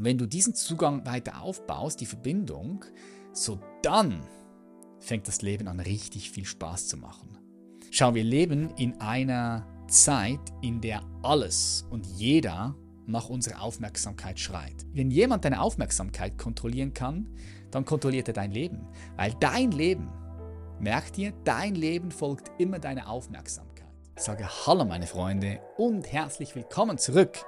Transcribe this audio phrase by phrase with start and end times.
[0.00, 2.86] Und wenn du diesen Zugang weiter aufbaust, die Verbindung,
[3.34, 4.22] so dann
[4.98, 7.36] fängt das Leben an richtig viel Spaß zu machen.
[7.90, 12.74] Schau, wir leben in einer Zeit, in der alles und jeder
[13.06, 14.86] nach unserer Aufmerksamkeit schreit.
[14.94, 17.28] Wenn jemand deine Aufmerksamkeit kontrollieren kann,
[17.70, 18.86] dann kontrolliert er dein Leben.
[19.18, 20.08] Weil dein Leben,
[20.78, 23.84] merk dir, dein Leben folgt immer deiner Aufmerksamkeit.
[24.16, 27.44] Ich sage Hallo meine Freunde und herzlich willkommen zurück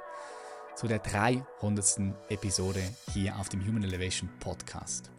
[0.75, 2.14] zu der 300.
[2.29, 2.80] Episode
[3.12, 5.11] hier auf dem Human Elevation Podcast.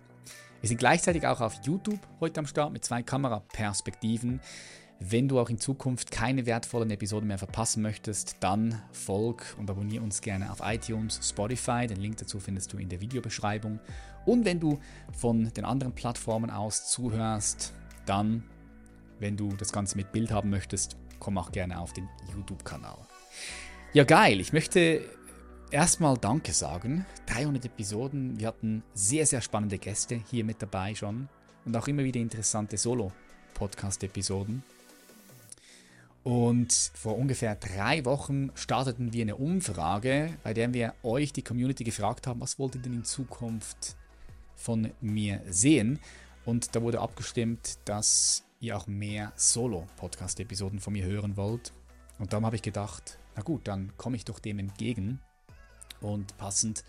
[0.61, 4.41] Wir sind gleichzeitig auch auf YouTube heute am Start mit zwei Kameraperspektiven.
[4.99, 10.03] Wenn du auch in Zukunft keine wertvollen Episoden mehr verpassen möchtest, dann folg und abonniere
[10.03, 11.85] uns gerne auf iTunes, Spotify.
[11.87, 13.79] Den Link dazu findest du in der Videobeschreibung.
[14.25, 14.79] Und wenn du
[15.11, 17.73] von den anderen Plattformen aus zuhörst,
[18.05, 18.43] dann,
[19.19, 22.97] wenn du das Ganze mit Bild haben möchtest, komm auch gerne auf den YouTube-Kanal.
[23.93, 24.39] Ja, geil.
[24.39, 25.03] Ich möchte
[25.73, 27.03] erstmal Danke sagen.
[27.25, 28.39] 300 Episoden.
[28.39, 31.27] Wir hatten sehr, sehr spannende Gäste hier mit dabei schon
[31.65, 34.61] und auch immer wieder interessante Solo-Podcast-Episoden.
[36.23, 41.83] Und vor ungefähr drei Wochen starteten wir eine Umfrage, bei der wir euch, die Community,
[41.83, 43.95] gefragt haben, was wollt ihr denn in Zukunft
[44.55, 45.99] von mir sehen?
[46.45, 51.73] Und da wurde abgestimmt, dass ihr auch mehr Solo-Podcast-Episoden von mir hören wollt.
[52.19, 55.19] Und darum habe ich gedacht, na gut, dann komme ich doch dem entgegen.
[56.03, 56.83] Und passend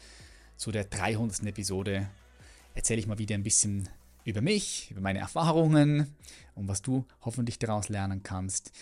[0.57, 1.47] zu der 300.
[1.47, 2.11] Episode
[2.75, 3.89] erzähle ich mal wieder ein bisschen
[4.25, 6.17] über mich, über meine Erfahrungen
[6.57, 8.73] und was du hoffentlich daraus lernen kannst.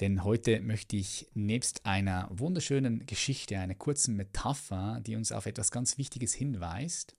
[0.00, 5.70] Denn heute möchte ich nebst einer wunderschönen Geschichte, einer kurzen Metapher, die uns auf etwas
[5.70, 7.14] ganz Wichtiges hinweist,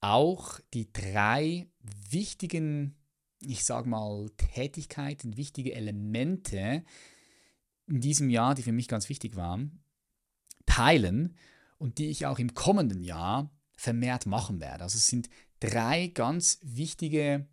[0.00, 1.68] auch die drei
[2.08, 2.96] wichtigen,
[3.42, 6.82] ich sage mal, Tätigkeiten, wichtige Elemente
[7.86, 9.82] in diesem Jahr, die für mich ganz wichtig waren,
[10.64, 11.36] teilen
[11.78, 14.84] und die ich auch im kommenden Jahr vermehrt machen werde.
[14.84, 15.28] Also es sind
[15.60, 17.46] drei ganz wichtige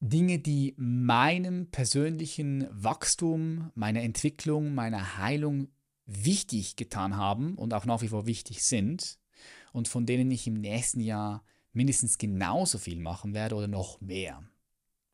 [0.00, 5.68] Dinge, die meinem persönlichen Wachstum, meiner Entwicklung, meiner Heilung
[6.06, 9.18] wichtig getan haben und auch nach wie vor wichtig sind
[9.72, 14.42] und von denen ich im nächsten Jahr mindestens genauso viel machen werde oder noch mehr.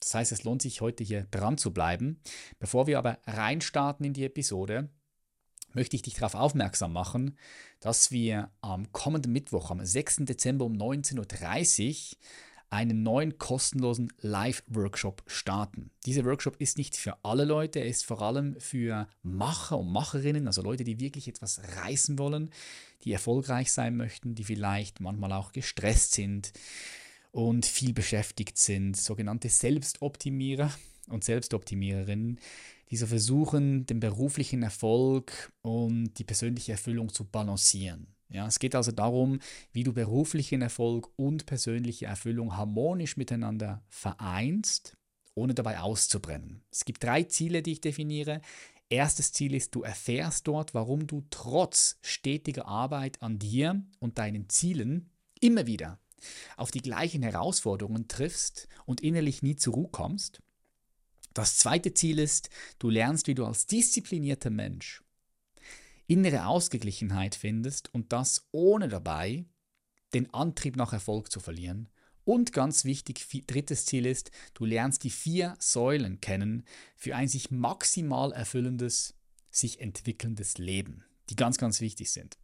[0.01, 2.21] Das heißt, es lohnt sich heute hier dran zu bleiben.
[2.59, 4.89] Bevor wir aber reinstarten in die Episode,
[5.73, 7.37] möchte ich dich darauf aufmerksam machen,
[7.81, 10.19] dass wir am kommenden Mittwoch, am 6.
[10.21, 12.19] Dezember um 19.30 Uhr,
[12.71, 15.91] einen neuen kostenlosen Live-Workshop starten.
[16.05, 20.47] Dieser Workshop ist nicht für alle Leute, er ist vor allem für Macher und Macherinnen,
[20.47, 22.51] also Leute, die wirklich etwas reißen wollen,
[23.05, 26.53] die erfolgreich sein möchten, die vielleicht manchmal auch gestresst sind
[27.31, 30.71] und viel beschäftigt sind, sogenannte Selbstoptimierer
[31.09, 32.39] und Selbstoptimiererinnen,
[32.91, 38.15] die so versuchen, den beruflichen Erfolg und die persönliche Erfüllung zu balancieren.
[38.31, 39.39] Ja, es geht also darum,
[39.73, 44.97] wie du beruflichen Erfolg und persönliche Erfüllung harmonisch miteinander vereinst,
[45.35, 46.63] ohne dabei auszubrennen.
[46.71, 48.43] Es gibt drei Ziele, die ich definiere.
[48.91, 54.49] Erstes Ziel ist, du erfährst dort, warum du trotz stetiger Arbeit an dir und deinen
[54.49, 55.11] Zielen
[55.41, 55.99] immer wieder
[56.57, 60.41] auf die gleichen Herausforderungen triffst und innerlich nie zur Ruhe kommst.
[61.35, 65.03] Das zweite Ziel ist, du lernst, wie du als disziplinierter Mensch
[66.09, 69.45] innere Ausgeglichenheit findest und das ohne dabei
[70.15, 71.89] den Antrieb nach Erfolg zu verlieren.
[72.25, 76.65] Und ganz wichtig, drittes Ziel ist, du lernst die vier Säulen kennen
[76.97, 79.15] für ein sich maximal erfüllendes,
[79.51, 82.39] sich entwickelndes Leben, die ganz, ganz wichtig sind.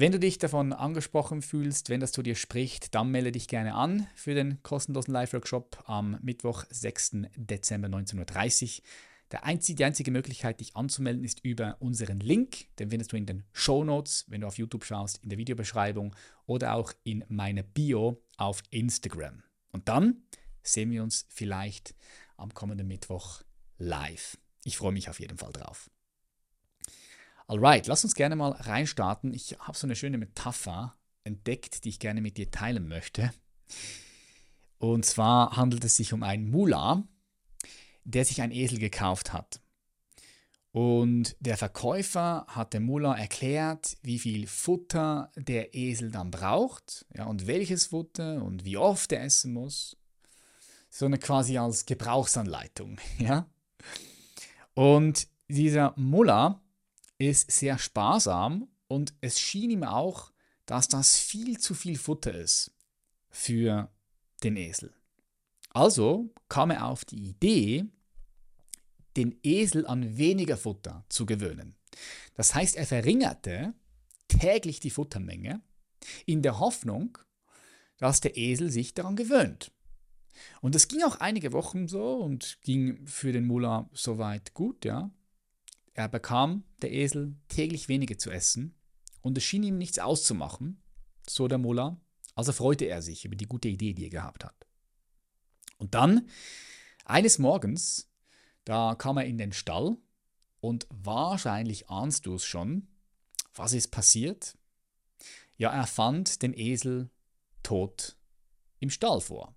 [0.00, 3.74] Wenn du dich davon angesprochen fühlst, wenn das zu dir spricht, dann melde dich gerne
[3.74, 7.22] an für den kostenlosen Live-Workshop am Mittwoch, 6.
[7.34, 8.84] Dezember 19.30 Uhr.
[9.32, 12.66] Der einzige, die einzige Möglichkeit, dich anzumelden, ist über unseren Link.
[12.78, 16.14] Den findest du in den Show Notes, wenn du auf YouTube schaust, in der Videobeschreibung
[16.46, 19.42] oder auch in meiner Bio auf Instagram.
[19.72, 20.22] Und dann
[20.62, 21.96] sehen wir uns vielleicht
[22.36, 23.42] am kommenden Mittwoch
[23.78, 24.38] live.
[24.62, 25.90] Ich freue mich auf jeden Fall drauf.
[27.50, 29.32] Alright, lass uns gerne mal reinstarten.
[29.32, 33.32] Ich habe so eine schöne Metapher entdeckt, die ich gerne mit dir teilen möchte.
[34.76, 37.08] Und zwar handelt es sich um einen Mullah,
[38.04, 39.62] der sich ein Esel gekauft hat.
[40.72, 47.24] Und der Verkäufer hat dem Mullah erklärt, wie viel Futter der Esel dann braucht ja,
[47.24, 49.96] und welches Futter und wie oft er essen muss.
[50.90, 52.98] So eine quasi als Gebrauchsanleitung.
[53.18, 53.48] Ja?
[54.74, 56.60] Und dieser Mullah
[57.18, 60.32] ist sehr sparsam und es schien ihm auch,
[60.66, 62.72] dass das viel zu viel Futter ist
[63.30, 63.90] für
[64.42, 64.92] den Esel.
[65.70, 67.86] Also kam er auf die Idee,
[69.16, 71.74] den Esel an weniger Futter zu gewöhnen.
[72.34, 73.74] Das heißt, er verringerte
[74.28, 75.62] täglich die Futtermenge,
[76.26, 77.18] in der Hoffnung,
[77.98, 79.72] dass der Esel sich daran gewöhnt.
[80.60, 85.10] Und das ging auch einige Wochen so und ging für den Mullah soweit gut, ja.
[85.98, 88.72] Er bekam, der Esel, täglich weniger zu essen
[89.20, 90.80] und es schien ihm nichts auszumachen,
[91.28, 92.00] so der Mullah,
[92.36, 94.68] also freute er sich über die gute Idee, die er gehabt hat.
[95.76, 96.28] Und dann,
[97.04, 98.08] eines Morgens,
[98.64, 99.96] da kam er in den Stall
[100.60, 102.86] und wahrscheinlich ahnst du es schon,
[103.52, 104.56] was ist passiert?
[105.56, 107.10] Ja, er fand den Esel
[107.64, 108.16] tot
[108.78, 109.56] im Stall vor.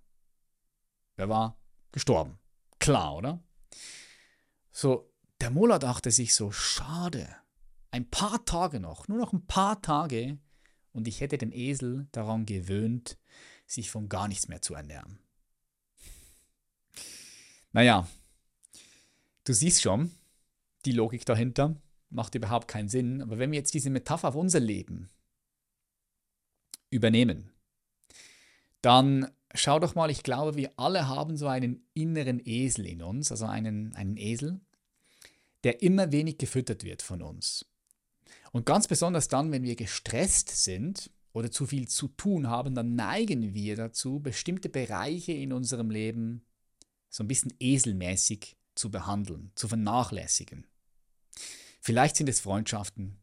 [1.14, 1.56] Er war
[1.92, 2.40] gestorben.
[2.80, 3.44] Klar, oder?
[4.72, 5.11] So,
[5.42, 7.28] der Mullah dachte sich so, schade,
[7.90, 10.38] ein paar Tage noch, nur noch ein paar Tage,
[10.92, 13.18] und ich hätte den Esel daran gewöhnt,
[13.66, 15.18] sich von gar nichts mehr zu ernähren.
[17.72, 18.06] Naja,
[19.42, 20.12] du siehst schon,
[20.84, 21.74] die Logik dahinter
[22.08, 25.10] macht überhaupt keinen Sinn, aber wenn wir jetzt diese Metapher auf unser Leben
[26.88, 27.50] übernehmen,
[28.80, 33.32] dann schau doch mal, ich glaube, wir alle haben so einen inneren Esel in uns,
[33.32, 34.60] also einen, einen Esel,
[35.64, 37.66] der immer wenig gefüttert wird von uns.
[38.52, 42.94] Und ganz besonders dann, wenn wir gestresst sind oder zu viel zu tun haben, dann
[42.94, 46.44] neigen wir dazu, bestimmte Bereiche in unserem Leben
[47.08, 50.66] so ein bisschen eselmäßig zu behandeln, zu vernachlässigen.
[51.80, 53.22] Vielleicht sind es Freundschaften,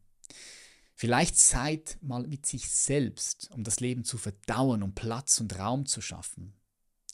[1.00, 5.86] Vielleicht Zeit mal mit sich selbst, um das Leben zu verdauen, um Platz und Raum
[5.86, 6.52] zu schaffen.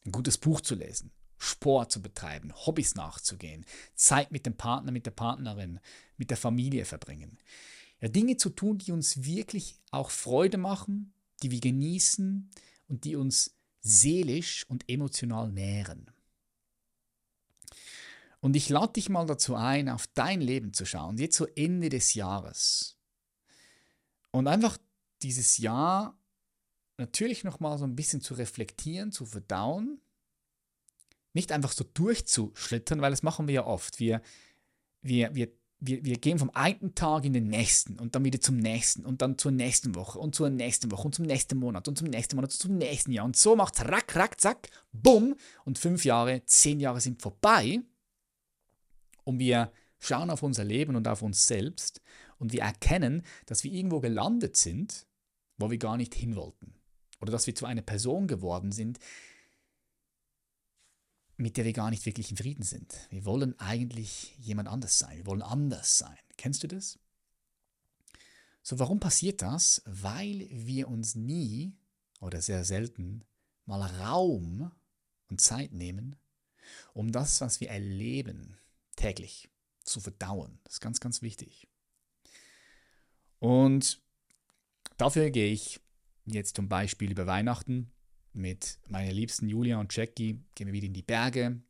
[0.05, 5.07] Ein gutes Buch zu lesen, Sport zu betreiben, Hobbys nachzugehen, Zeit mit dem Partner, mit
[5.07, 5.81] der Partnerin,
[6.17, 7.39] mit der Familie verbringen.
[8.01, 11.13] Ja, Dinge zu tun, die uns wirklich auch Freude machen,
[11.43, 12.51] die wir genießen
[12.89, 16.11] und die uns seelisch und emotional nähren.
[18.41, 21.89] Und ich lade dich mal dazu ein, auf dein Leben zu schauen, jetzt zu Ende
[21.89, 22.97] des Jahres.
[24.31, 24.79] Und einfach
[25.23, 26.19] dieses Jahr
[26.99, 30.01] natürlich nochmal so ein bisschen zu reflektieren, zu verdauen.
[31.37, 34.01] Nicht einfach so durchzuschlittern, weil das machen wir ja oft.
[34.01, 34.23] Wir,
[35.03, 35.49] wir, wir,
[35.81, 39.21] wir, wir gehen vom einen Tag in den nächsten und dann wieder zum nächsten und
[39.21, 42.37] dann zur nächsten Woche und zur nächsten Woche und zum nächsten Monat und zum nächsten
[42.37, 43.27] Monat und zum nächsten Jahr.
[43.27, 45.37] Und so macht es rack, rack, zack, bumm
[45.67, 47.81] und fünf Jahre, zehn Jahre sind vorbei
[49.25, 52.01] und wir schauen auf unser Leben und auf uns selbst
[52.39, 55.07] und wir erkennen, dass wir irgendwo gelandet sind,
[55.59, 56.73] wo wir gar nicht hin wollten.
[57.21, 58.99] Oder dass wir zu einer Person geworden sind,
[61.37, 62.95] mit der wir gar nicht wirklich in Frieden sind.
[63.11, 65.19] Wir wollen eigentlich jemand anders sein.
[65.19, 66.19] Wir wollen anders sein.
[66.37, 66.99] Kennst du das?
[68.63, 69.83] So, warum passiert das?
[69.85, 71.77] Weil wir uns nie
[72.21, 73.25] oder sehr selten
[73.65, 74.73] mal Raum
[75.29, 76.17] und Zeit nehmen,
[76.95, 78.59] um das, was wir erleben,
[78.97, 79.49] täglich
[79.85, 80.59] zu verdauen.
[80.65, 81.69] Das ist ganz, ganz wichtig.
[83.39, 84.03] Und
[84.97, 85.81] dafür gehe ich
[86.25, 87.93] jetzt zum Beispiel über Weihnachten
[88.37, 91.61] mit meiner liebsten Julia und Jackie, gehen wir wieder in die Berge,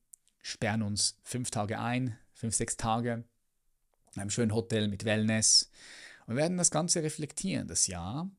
[0.43, 3.25] sperren uns fünf Tage ein, fünf, sechs Tage
[4.15, 5.71] in einem schönen Hotel mit Wellness
[6.27, 8.31] und werden das Ganze reflektieren, das Jahr,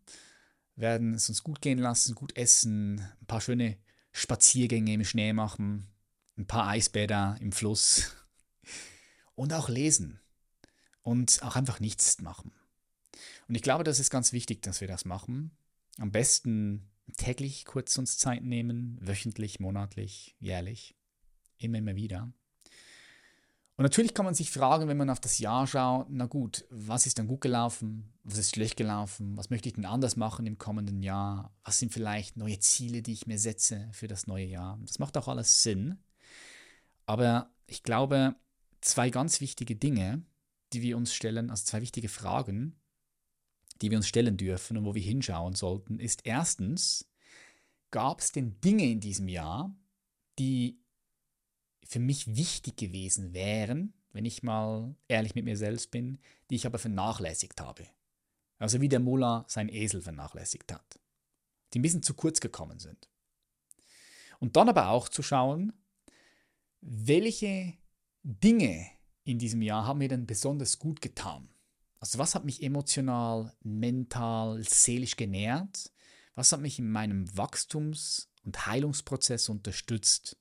[0.76, 3.78] werden es uns gut gehen lassen, gut essen, ein paar schöne
[4.12, 5.88] Spaziergänge im Schnee machen,
[6.38, 8.12] ein paar Eisbäder im Fluss
[9.36, 10.20] und auch lesen
[11.02, 12.52] und auch einfach nichts machen.
[13.48, 15.52] Und ich glaube, das ist ganz wichtig, dass wir das machen.
[15.98, 20.95] Am besten täglich kurz uns Zeit nehmen, wöchentlich, monatlich, jährlich,
[21.57, 22.31] immer, immer wieder.
[23.78, 27.06] Und natürlich kann man sich fragen, wenn man auf das Jahr schaut, na gut, was
[27.06, 30.57] ist dann gut gelaufen, was ist schlecht gelaufen, was möchte ich denn anders machen im
[30.57, 34.80] kommenden Jahr, was sind vielleicht neue Ziele, die ich mir setze für das neue Jahr.
[34.81, 35.99] Das macht auch alles Sinn.
[37.06, 38.35] Aber ich glaube,
[38.81, 40.23] zwei ganz wichtige Dinge,
[40.73, 42.80] die wir uns stellen, also zwei wichtige Fragen,
[43.81, 47.10] die wir uns stellen dürfen und wo wir hinschauen sollten, ist erstens,
[47.92, 49.76] gab es denn Dinge in diesem Jahr,
[50.40, 50.80] die
[51.84, 56.19] für mich wichtig gewesen wären, wenn ich mal ehrlich mit mir selbst bin,
[56.50, 57.88] die ich aber vernachlässigt habe.
[58.60, 61.00] Also wie der Mullah sein Esel vernachlässigt hat,
[61.74, 63.10] die ein bisschen zu kurz gekommen sind.
[64.40, 65.74] Und dann aber auch zu schauen,
[66.81, 67.74] welche
[68.24, 68.90] Dinge
[69.24, 71.50] in diesem Jahr haben mir denn besonders gut getan?
[72.07, 75.92] Also was hat mich emotional, mental, seelisch genährt?
[76.35, 80.37] Was hat mich in meinem Wachstums- und Heilungsprozess unterstützt?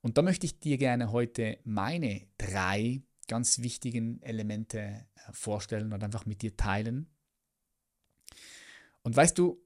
[0.00, 6.02] Und da möchte ich dir gerne heute meine drei ganz wichtigen Elemente äh, vorstellen und
[6.02, 7.10] einfach mit dir teilen.
[9.02, 9.62] Und weißt du,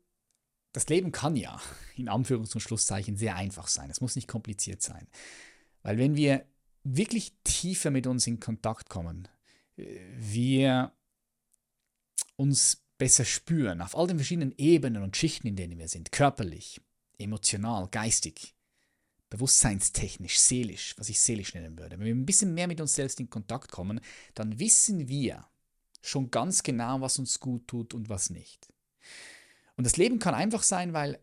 [0.73, 1.61] das Leben kann ja
[1.95, 3.91] in Anführungs- und Schlusszeichen sehr einfach sein.
[3.91, 5.07] Es muss nicht kompliziert sein.
[5.83, 6.45] Weil wenn wir
[6.83, 9.29] wirklich tiefer mit uns in Kontakt kommen,
[9.77, 10.93] wir
[12.37, 16.81] uns besser spüren, auf all den verschiedenen Ebenen und Schichten, in denen wir sind, körperlich,
[17.19, 18.55] emotional, geistig,
[19.31, 21.99] bewusstseinstechnisch, seelisch, was ich seelisch nennen würde.
[21.99, 24.01] Wenn wir ein bisschen mehr mit uns selbst in Kontakt kommen,
[24.35, 25.47] dann wissen wir
[26.03, 28.69] schon ganz genau, was uns gut tut und was nicht.
[29.77, 31.19] Und das Leben kann einfach sein, weil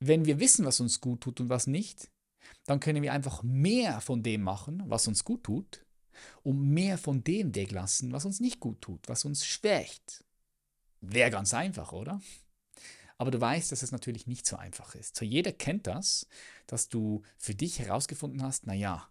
[0.00, 2.10] wenn wir wissen, was uns gut tut und was nicht,
[2.66, 5.84] dann können wir einfach mehr von dem machen, was uns gut tut,
[6.42, 10.24] und mehr von dem weglassen, was uns nicht gut tut, was uns schwächt.
[11.00, 12.20] Wäre ganz einfach, oder?
[13.18, 15.16] Aber du weißt, dass es natürlich nicht so einfach ist.
[15.16, 16.26] So jeder kennt das,
[16.66, 19.10] dass du für dich herausgefunden hast, naja,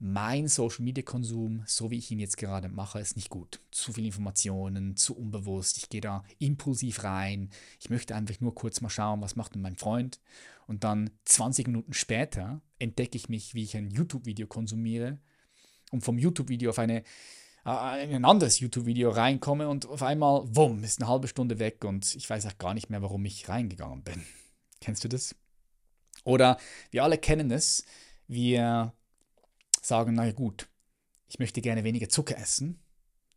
[0.00, 3.60] mein Social Media Konsum, so wie ich ihn jetzt gerade mache, ist nicht gut.
[3.72, 5.76] Zu viele Informationen, zu unbewusst.
[5.78, 7.50] Ich gehe da impulsiv rein.
[7.80, 10.20] Ich möchte einfach nur kurz mal schauen, was macht denn mein Freund.
[10.68, 15.18] Und dann 20 Minuten später entdecke ich mich, wie ich ein YouTube-Video konsumiere
[15.90, 17.02] und vom YouTube-Video auf eine,
[17.64, 22.14] äh, ein anderes YouTube-Video reinkomme und auf einmal, wumm, ist eine halbe Stunde weg und
[22.14, 24.22] ich weiß auch gar nicht mehr, warum ich reingegangen bin.
[24.80, 25.34] Kennst du das?
[26.24, 26.58] Oder
[26.90, 27.84] wir alle kennen es,
[28.26, 28.92] wir
[29.80, 30.68] sagen, na gut,
[31.28, 32.80] ich möchte gerne weniger Zucker essen,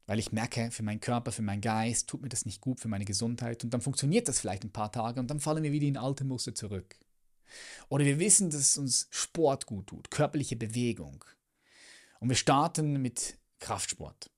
[0.08, 2.88] weil ich merke, für meinen Körper, für meinen Geist tut mir das nicht gut, für
[2.88, 3.64] meine Gesundheit.
[3.64, 6.24] Und dann funktioniert das vielleicht ein paar Tage und dann fallen wir wieder in alte
[6.24, 6.98] Muster zurück.
[7.90, 11.24] Oder wir wissen, dass uns Sport gut tut, körperliche Bewegung.
[12.22, 14.30] Und wir starten mit Kraftsport.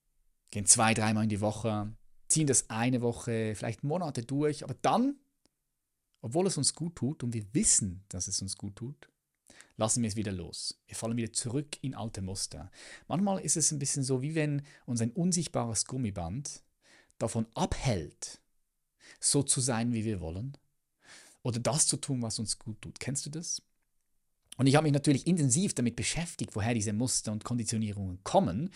[0.51, 1.93] Gehen zwei, dreimal in die Woche,
[2.29, 5.17] ziehen das eine Woche, vielleicht Monate durch, aber dann,
[6.21, 9.09] obwohl es uns gut tut und wir wissen, dass es uns gut tut,
[9.75, 10.79] lassen wir es wieder los.
[10.87, 12.71] Wir fallen wieder zurück in alte Muster.
[13.09, 16.63] Manchmal ist es ein bisschen so, wie wenn uns ein unsichtbares Gummiband
[17.17, 18.39] davon abhält,
[19.19, 20.57] so zu sein, wie wir wollen,
[21.41, 23.01] oder das zu tun, was uns gut tut.
[23.01, 23.61] Kennst du das?
[24.57, 28.69] Und ich habe mich natürlich intensiv damit beschäftigt, woher diese Muster und Konditionierungen kommen.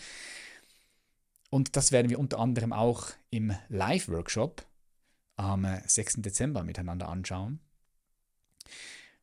[1.50, 4.66] Und das werden wir unter anderem auch im Live-Workshop
[5.36, 6.14] am 6.
[6.18, 7.60] Dezember miteinander anschauen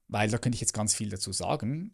[0.07, 1.93] weil da könnte ich jetzt ganz viel dazu sagen.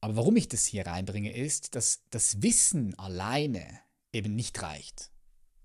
[0.00, 3.80] Aber warum ich das hier reinbringe, ist, dass das Wissen alleine
[4.12, 5.10] eben nicht reicht.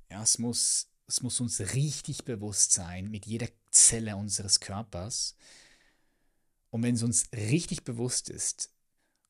[0.10, 5.36] Ja, es muss, es muss uns richtig bewusst sein mit jeder Zelle unseres Körpers.
[6.74, 8.74] Und wenn es uns richtig bewusst ist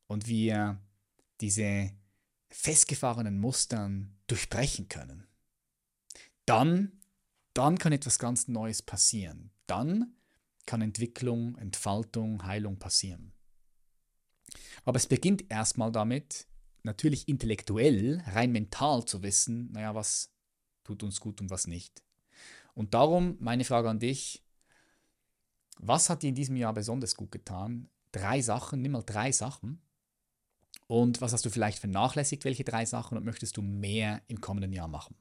[0.07, 0.79] und wir
[1.41, 1.91] diese
[2.47, 5.27] festgefahrenen Mustern durchbrechen können,
[6.45, 7.01] dann,
[7.53, 9.51] dann kann etwas ganz Neues passieren.
[9.67, 10.15] Dann
[10.65, 13.33] kann Entwicklung, Entfaltung, Heilung passieren.
[14.85, 16.47] Aber es beginnt erstmal damit,
[16.83, 20.31] natürlich intellektuell, rein mental zu wissen, naja, was
[20.85, 22.05] tut uns gut und was nicht.
[22.73, 24.42] Und darum meine Frage an dich,
[25.79, 27.89] was hat dir in diesem Jahr besonders gut getan?
[28.11, 29.81] Drei Sachen, nimm mal drei Sachen.
[30.87, 34.73] Und was hast du vielleicht vernachlässigt, welche drei Sachen und möchtest du mehr im kommenden
[34.73, 35.15] Jahr machen?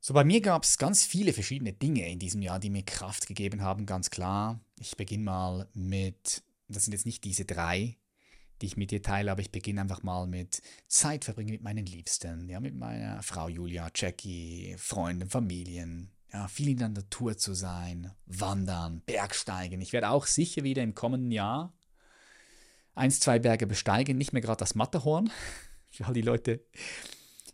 [0.00, 3.28] So, bei mir gab es ganz viele verschiedene Dinge in diesem Jahr, die mir Kraft
[3.28, 4.60] gegeben haben, ganz klar.
[4.80, 7.96] Ich beginne mal mit, das sind jetzt nicht diese drei,
[8.60, 11.86] die ich mit dir teile, aber ich beginne einfach mal mit Zeit verbringen mit meinen
[11.86, 17.54] Liebsten, ja, mit meiner Frau Julia, Jackie, Freunden, Familien, ja, viel in der Natur zu
[17.54, 19.80] sein, wandern, Bergsteigen.
[19.80, 21.72] Ich werde auch sicher wieder im kommenden Jahr
[22.94, 25.30] eins, zwei Berge besteigen, nicht mehr gerade das Matterhorn,
[25.90, 26.64] für all die Leute,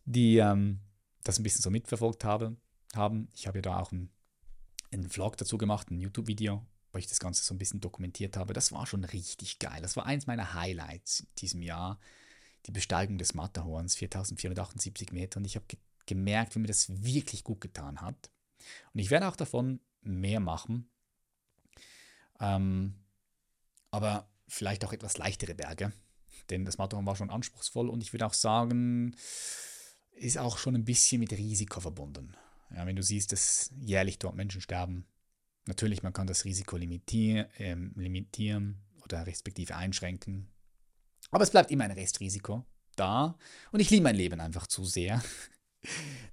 [0.05, 0.81] die ähm,
[1.25, 2.57] das ein bisschen so mitverfolgt habe,
[2.95, 3.29] haben.
[3.35, 4.11] Ich habe ja da auch einen,
[4.91, 8.53] einen Vlog dazu gemacht, ein YouTube-Video, wo ich das Ganze so ein bisschen dokumentiert habe.
[8.53, 9.81] Das war schon richtig geil.
[9.83, 11.99] Das war eins meiner Highlights in diesem Jahr.
[12.67, 15.39] Die Besteigung des Matterhorns, 4478 Meter.
[15.39, 18.31] Und ich habe ge gemerkt, wie mir das wirklich gut getan hat.
[18.93, 20.89] Und ich werde auch davon mehr machen.
[22.41, 22.95] Ähm,
[23.91, 25.93] aber vielleicht auch etwas leichtere Berge.
[26.51, 27.89] Denn das Matterhorn war schon anspruchsvoll.
[27.89, 29.15] Und ich würde auch sagen,
[30.13, 32.37] ist auch schon ein bisschen mit Risiko verbunden.
[32.75, 35.07] Ja, wenn du siehst, dass jährlich dort Menschen sterben,
[35.67, 40.49] natürlich, man kann das Risiko limitieren, äh, limitieren oder respektive einschränken.
[41.31, 42.65] Aber es bleibt immer ein Restrisiko
[42.97, 43.37] da.
[43.71, 45.23] Und ich liebe mein Leben einfach zu sehr.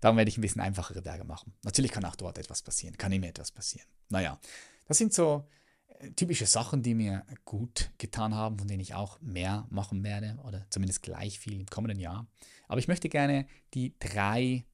[0.01, 1.53] Darum werde ich ein bisschen einfachere Berge machen.
[1.63, 3.87] Natürlich kann auch dort etwas passieren, kann immer etwas passieren.
[4.09, 4.39] Naja,
[4.87, 5.47] das sind so
[5.99, 10.37] äh, typische Sachen, die mir gut getan haben, von denen ich auch mehr machen werde
[10.43, 12.27] oder zumindest gleich viel im kommenden Jahr.
[12.67, 14.65] Aber ich möchte gerne die drei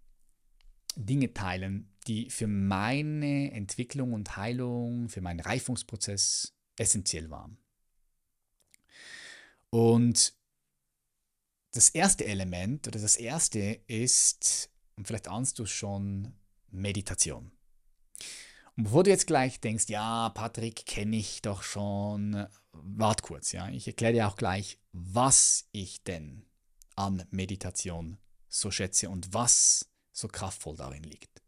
[0.96, 7.58] Dinge teilen, die für meine Entwicklung und Heilung, für meinen Reifungsprozess essentiell waren.
[9.70, 10.34] Und
[11.72, 16.34] das erste Element oder das erste ist, und vielleicht ahnst du schon,
[16.70, 17.52] Meditation.
[18.78, 23.70] Und bevor du jetzt gleich denkst, ja, Patrick, kenne ich doch schon, wart kurz, ja.
[23.70, 26.46] Ich erkläre dir auch gleich, was ich denn
[26.96, 31.42] an Meditation so schätze und was so kraftvoll darin liegt.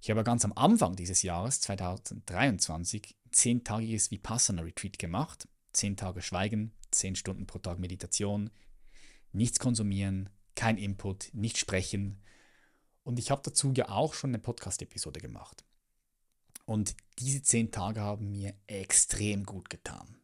[0.00, 5.48] Ich habe ganz am Anfang dieses Jahres, 2023, ein zehntagiges Vipassana-Retreat gemacht.
[5.72, 8.50] Zehn Tage Schweigen, zehn Stunden pro Tag Meditation,
[9.34, 12.22] nichts konsumieren, kein Input, nicht sprechen.
[13.02, 15.64] Und ich habe dazu ja auch schon eine Podcast-Episode gemacht.
[16.64, 20.16] Und diese zehn Tage haben mir extrem gut getan.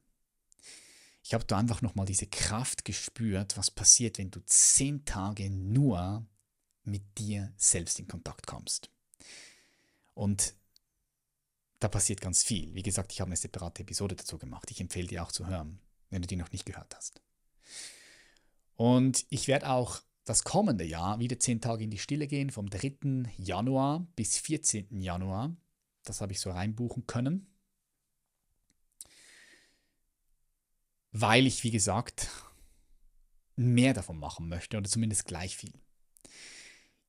[1.22, 6.26] Ich habe da einfach nochmal diese Kraft gespürt, was passiert, wenn du zehn Tage nur
[6.84, 8.90] mit dir selbst in Kontakt kommst.
[10.14, 10.54] Und
[11.78, 12.74] da passiert ganz viel.
[12.74, 14.70] Wie gesagt, ich habe eine separate Episode dazu gemacht.
[14.70, 17.22] Ich empfehle dir auch zu hören, wenn du die noch nicht gehört hast.
[18.80, 22.70] Und ich werde auch das kommende Jahr wieder zehn Tage in die Stille gehen, vom
[22.70, 23.30] 3.
[23.36, 25.02] Januar bis 14.
[25.02, 25.54] Januar.
[26.02, 27.54] Das habe ich so reinbuchen können.
[31.12, 32.30] Weil ich, wie gesagt,
[33.54, 35.74] mehr davon machen möchte oder zumindest gleich viel.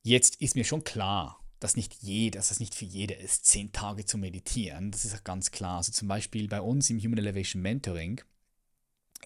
[0.02, 3.72] Jetzt ist mir schon klar, dass nicht jeder, dass es nicht für jeder ist, zehn
[3.72, 4.90] Tage zu meditieren.
[4.90, 5.78] Das ist ganz klar.
[5.78, 8.20] Also zum Beispiel bei uns im Human Elevation Mentoring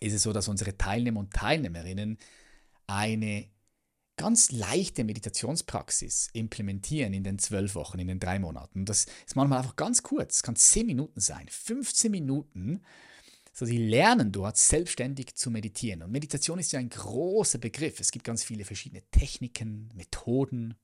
[0.01, 2.19] ist es so, dass unsere Teilnehmer und Teilnehmerinnen
[2.87, 3.49] eine
[4.17, 8.85] ganz leichte Meditationspraxis implementieren in den zwölf Wochen, in den drei Monaten.
[8.87, 12.83] Das ist manchmal einfach ganz kurz, es kann zehn Minuten sein, 15 Minuten.
[13.53, 16.03] So, sie lernen dort selbstständig zu meditieren.
[16.03, 18.01] Und Meditation ist ja ein großer Begriff.
[18.01, 20.75] Es gibt ganz viele verschiedene Techniken, Methoden.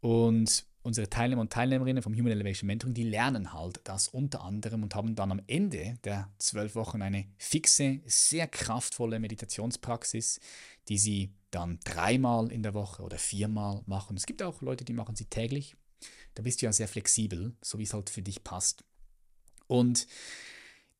[0.00, 4.82] Und unsere Teilnehmer und Teilnehmerinnen vom Human Elevation Mentoring, die lernen halt das unter anderem
[4.82, 10.40] und haben dann am Ende der zwölf Wochen eine fixe, sehr kraftvolle Meditationspraxis,
[10.88, 14.16] die sie dann dreimal in der Woche oder viermal machen.
[14.16, 15.76] Es gibt auch Leute, die machen sie täglich.
[16.34, 18.84] Da bist du ja sehr flexibel, so wie es halt für dich passt.
[19.66, 20.06] Und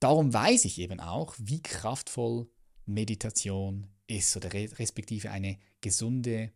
[0.00, 2.48] darum weiß ich eben auch, wie kraftvoll
[2.86, 6.52] Meditation ist oder respektive eine gesunde,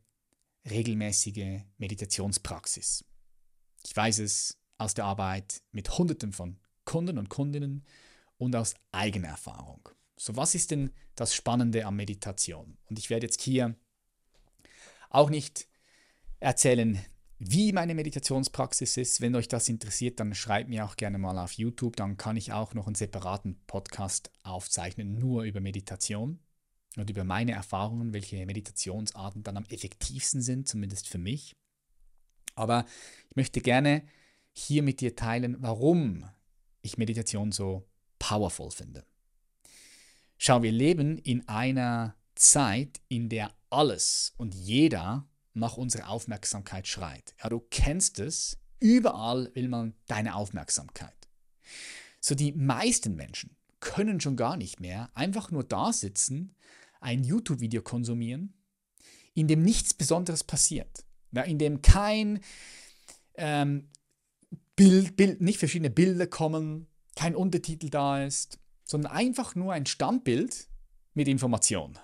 [0.68, 3.04] regelmäßige Meditationspraxis.
[3.84, 7.84] Ich weiß es aus der Arbeit mit Hunderten von Kunden und Kundinnen
[8.38, 9.88] und aus eigener Erfahrung.
[10.16, 12.76] So, was ist denn das Spannende an Meditation?
[12.88, 13.76] Und ich werde jetzt hier
[15.10, 15.68] auch nicht
[16.40, 16.98] erzählen,
[17.38, 19.20] wie meine Meditationspraxis ist.
[19.20, 21.96] Wenn euch das interessiert, dann schreibt mir auch gerne mal auf YouTube.
[21.96, 26.38] Dann kann ich auch noch einen separaten Podcast aufzeichnen, nur über Meditation
[26.96, 31.56] und über meine Erfahrungen, welche Meditationsarten dann am effektivsten sind, zumindest für mich.
[32.54, 32.84] Aber
[33.30, 34.02] ich möchte gerne
[34.52, 36.24] hier mit dir teilen, warum
[36.82, 37.88] ich Meditation so
[38.18, 39.04] powerful finde.
[40.36, 47.34] Schau, wir leben in einer Zeit, in der alles und jeder nach unserer Aufmerksamkeit schreit.
[47.42, 51.28] Ja, du kennst es, überall will man deine Aufmerksamkeit.
[52.20, 56.54] So die meisten Menschen können schon gar nicht mehr einfach nur da sitzen,
[57.00, 58.54] ein YouTube-Video konsumieren,
[59.34, 62.40] in dem nichts Besonderes passiert ja, in dem kein
[63.34, 63.88] ähm,
[64.76, 70.68] Bild, Bild, nicht verschiedene Bilder kommen, kein Untertitel da ist, sondern einfach nur ein Standbild
[71.14, 71.98] mit Information,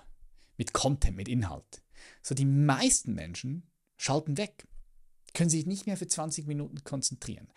[0.57, 1.81] mit Content, mit Inhalt.
[2.21, 3.63] So die meisten Menschen
[3.97, 4.67] schalten weg,
[5.33, 7.47] können sich nicht mehr für 20 Minuten konzentrieren.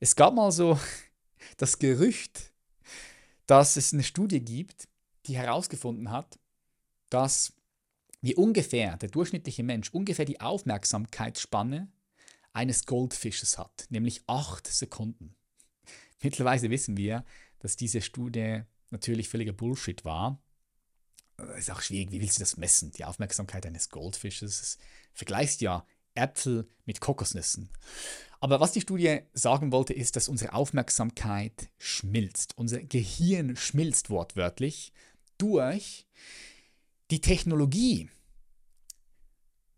[0.00, 0.78] Es gab mal so
[1.56, 2.52] das Gerücht,
[3.46, 4.88] dass es eine Studie gibt,
[5.26, 6.38] die herausgefunden hat,
[7.10, 7.52] dass
[8.20, 11.90] wie ungefähr der durchschnittliche Mensch ungefähr die Aufmerksamkeitsspanne
[12.52, 15.36] eines Goldfisches hat, nämlich acht Sekunden.
[16.22, 17.24] Mittlerweile wissen wir,
[17.60, 20.42] dass diese Studie natürlich völliger Bullshit war.
[21.36, 22.90] Das ist auch schwierig, wie willst du das messen?
[22.92, 24.78] Die Aufmerksamkeit eines Goldfisches.
[25.12, 27.70] Vergleichst ja Äpfel mit Kokosnüssen.
[28.40, 32.56] Aber was die Studie sagen wollte, ist, dass unsere Aufmerksamkeit schmilzt.
[32.56, 34.92] Unser Gehirn schmilzt wortwörtlich
[35.38, 36.06] durch
[37.10, 38.08] die Technologie,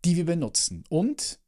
[0.03, 1.39] die wir benutzen und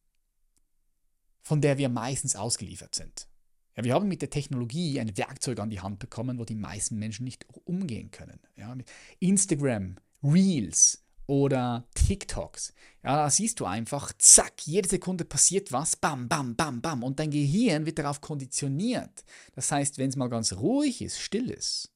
[1.41, 3.27] von der wir meistens ausgeliefert sind.
[3.75, 6.97] Ja, wir haben mit der Technologie ein Werkzeug an die Hand bekommen, wo die meisten
[6.97, 8.39] Menschen nicht umgehen können.
[8.55, 8.75] Ja,
[9.19, 12.73] Instagram, Reels oder TikToks.
[13.03, 17.03] Ja, da siehst du einfach, zack, jede Sekunde passiert was, bam, bam, bam, bam.
[17.03, 19.23] Und dein Gehirn wird darauf konditioniert.
[19.53, 21.92] Das heißt, wenn es mal ganz ruhig ist, still ist,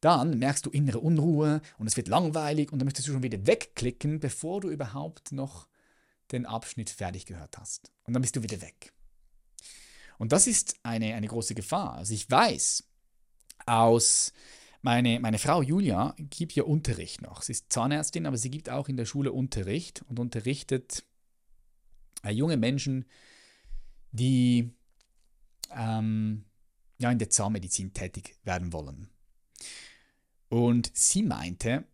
[0.00, 3.46] dann merkst du innere Unruhe und es wird langweilig und dann möchtest du schon wieder
[3.46, 5.66] wegklicken, bevor du überhaupt noch
[6.32, 7.92] den Abschnitt fertig gehört hast.
[8.04, 8.92] Und dann bist du wieder weg.
[10.18, 11.94] Und das ist eine, eine große Gefahr.
[11.94, 12.84] Also ich weiß
[13.66, 14.32] aus,
[14.82, 17.42] meine, meine Frau Julia gibt ja Unterricht noch.
[17.42, 21.04] Sie ist Zahnärztin, aber sie gibt auch in der Schule Unterricht und unterrichtet
[22.24, 23.04] äh, junge Menschen,
[24.12, 24.74] die
[25.74, 26.44] ähm,
[26.98, 29.08] ja, in der Zahnmedizin tätig werden wollen.
[30.48, 31.84] Und sie meinte,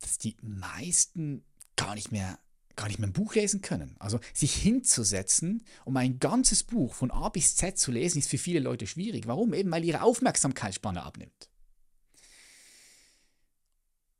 [0.00, 1.44] dass die meisten
[1.76, 2.38] gar nicht mehr
[2.76, 3.94] gar nicht mehr ein Buch lesen können.
[3.98, 8.38] Also sich hinzusetzen, um ein ganzes Buch von A bis Z zu lesen, ist für
[8.38, 9.26] viele Leute schwierig.
[9.26, 9.54] Warum?
[9.54, 11.48] Eben weil ihre Aufmerksamkeitsspanne abnimmt.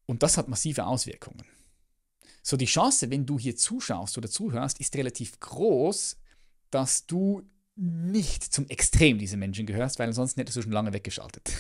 [0.07, 1.45] Und das hat massive Auswirkungen.
[2.43, 6.19] So die Chance, wenn du hier zuschaust oder zuhörst, ist relativ groß,
[6.71, 7.43] dass du
[7.77, 11.53] nicht zum Extrem dieser Menschen gehörst, weil ansonsten hättest du schon lange weggeschaltet.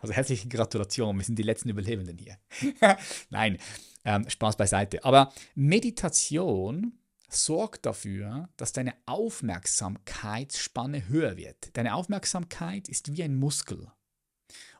[0.00, 2.38] Also herzliche Gratulation, wir sind die letzten Überlebenden hier.
[3.30, 3.58] Nein,
[4.04, 5.04] ähm, Spaß beiseite.
[5.04, 11.76] Aber Meditation sorgt dafür, dass deine Aufmerksamkeitsspanne höher wird.
[11.76, 13.86] Deine Aufmerksamkeit ist wie ein Muskel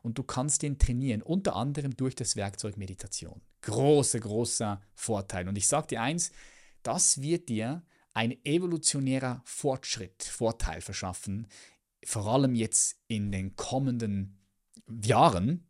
[0.01, 3.41] und du kannst den trainieren, unter anderem durch das Werkzeug Meditation.
[3.61, 5.47] Großer, großer Vorteil.
[5.47, 6.31] Und ich sage dir eins,
[6.83, 11.47] das wird dir ein evolutionärer Fortschritt, Vorteil verschaffen,
[12.03, 14.40] vor allem jetzt in den kommenden
[15.03, 15.65] Jahren.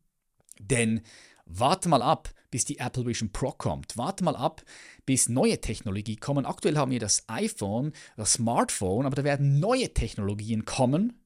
[0.60, 1.02] Denn
[1.46, 3.98] warte mal ab, bis die Apple Vision Pro kommt.
[3.98, 4.64] Warte mal ab,
[5.06, 6.46] bis neue Technologie kommen.
[6.46, 11.22] Aktuell haben wir das iPhone, das Smartphone, aber da werden neue Technologien kommen,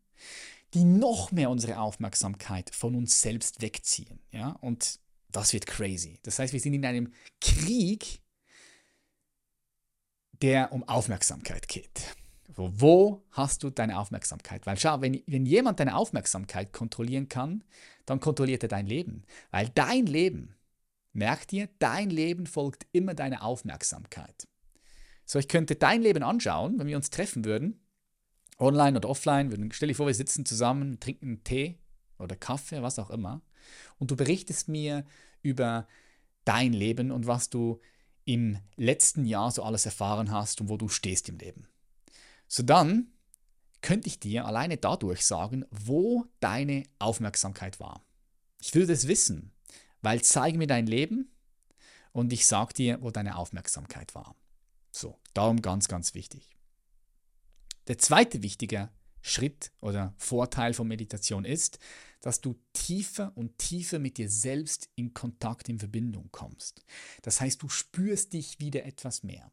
[0.74, 4.20] die noch mehr unsere Aufmerksamkeit von uns selbst wegziehen.
[4.32, 4.52] Ja?
[4.62, 5.00] Und
[5.32, 6.20] das wird crazy.
[6.24, 8.22] Das heißt, wir sind in einem Krieg,
[10.42, 12.16] der um Aufmerksamkeit geht.
[12.56, 14.66] So, wo hast du deine Aufmerksamkeit?
[14.66, 17.64] Weil schau, wenn, wenn jemand deine Aufmerksamkeit kontrollieren kann,
[18.06, 19.24] dann kontrolliert er dein Leben.
[19.52, 20.56] Weil dein Leben,
[21.12, 24.48] merk dir, dein Leben folgt immer deiner Aufmerksamkeit.
[25.26, 27.82] So, ich könnte dein Leben anschauen, wenn wir uns treffen würden,
[28.58, 29.52] online oder offline.
[29.52, 31.80] Würden, stell dir vor, wir sitzen zusammen, trinken Tee
[32.20, 33.42] oder Kaffee, was auch immer,
[33.98, 35.06] und du berichtest mir
[35.42, 35.88] über
[36.46, 37.82] dein Leben und was du
[38.24, 41.68] im letzten Jahr so alles erfahren hast und wo du stehst im Leben.
[42.48, 43.12] So dann
[43.82, 48.04] könnte ich dir alleine dadurch sagen, wo deine Aufmerksamkeit war.
[48.60, 49.52] Ich würde es wissen,
[50.02, 51.32] weil zeige mir dein Leben
[52.12, 54.36] und ich sage dir, wo deine Aufmerksamkeit war.
[54.92, 56.56] So, darum ganz, ganz wichtig.
[57.88, 58.90] Der zweite wichtige
[59.22, 61.80] Schritt oder Vorteil von Meditation ist,
[62.22, 66.84] dass du tiefer und tiefer mit dir selbst in Kontakt, in Verbindung kommst.
[67.22, 69.52] Das heißt, du spürst dich wieder etwas mehr.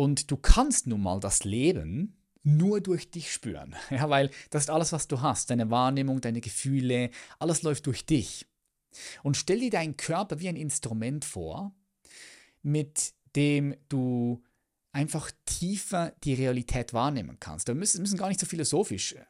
[0.00, 3.76] Und du kannst nun mal das Leben nur durch dich spüren.
[3.90, 5.50] Ja, weil das ist alles, was du hast.
[5.50, 8.46] Deine Wahrnehmung, deine Gefühle, alles läuft durch dich.
[9.22, 11.74] Und stell dir deinen Körper wie ein Instrument vor,
[12.62, 14.42] mit dem du
[14.92, 17.66] einfach tiefer die Realität wahrnehmen kannst.
[17.68, 19.24] Wir müssen, müssen gar nicht so philosophisch äh,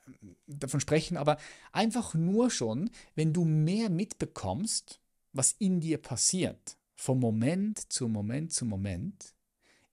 [0.47, 1.37] davon sprechen, aber
[1.73, 5.01] einfach nur schon, wenn du mehr mitbekommst,
[5.33, 9.35] was in dir passiert, vom Moment zu Moment zu Moment,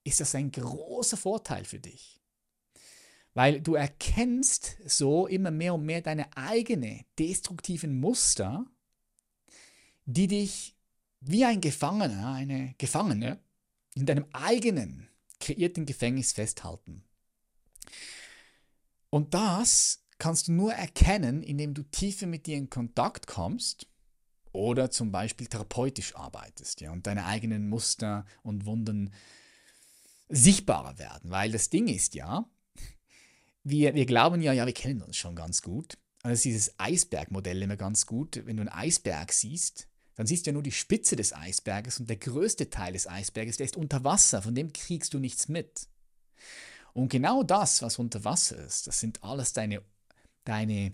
[0.08, 2.20] ist das ein großer Vorteil für dich.
[3.34, 8.66] Weil du erkennst so immer mehr und mehr deine eigenen destruktiven Muster,
[10.06, 10.74] die dich
[11.20, 13.38] wie ein Gefangener, eine Gefangene
[13.94, 15.08] in deinem eigenen
[15.40, 17.04] kreierten Gefängnis festhalten.
[19.10, 23.86] Und das kannst du nur erkennen, indem du tiefer mit dir in Kontakt kommst
[24.52, 29.12] oder zum Beispiel therapeutisch arbeitest ja, und deine eigenen Muster und Wunden
[30.28, 31.30] sichtbarer werden.
[31.30, 32.48] Weil das Ding ist ja,
[33.64, 35.98] wir, wir glauben ja, ja, wir kennen uns schon ganz gut.
[36.22, 38.42] Also dieses Eisbergmodell immer ganz gut.
[38.44, 42.08] Wenn du einen Eisberg siehst, dann siehst du ja nur die Spitze des Eisberges und
[42.08, 45.86] der größte Teil des Eisberges, der ist unter Wasser, von dem kriegst du nichts mit.
[46.92, 49.82] Und genau das, was unter Wasser ist, das sind alles deine,
[50.44, 50.92] deine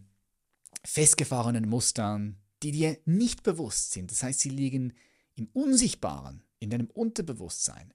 [0.85, 4.11] festgefahrenen Mustern, die dir nicht bewusst sind.
[4.11, 4.93] Das heißt, sie liegen
[5.35, 7.95] im Unsichtbaren, in deinem Unterbewusstsein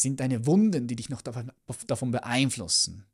[0.00, 3.04] sind deine Wunden, die dich noch davon beeinflussen,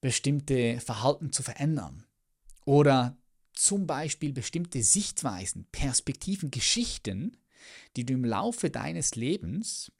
[0.00, 2.04] bestimmte Verhalten zu verändern.
[2.64, 3.16] Oder
[3.52, 7.36] zum Beispiel bestimmte Sichtweisen, Perspektiven, Geschichten,
[7.96, 9.92] die du im Laufe deines Lebens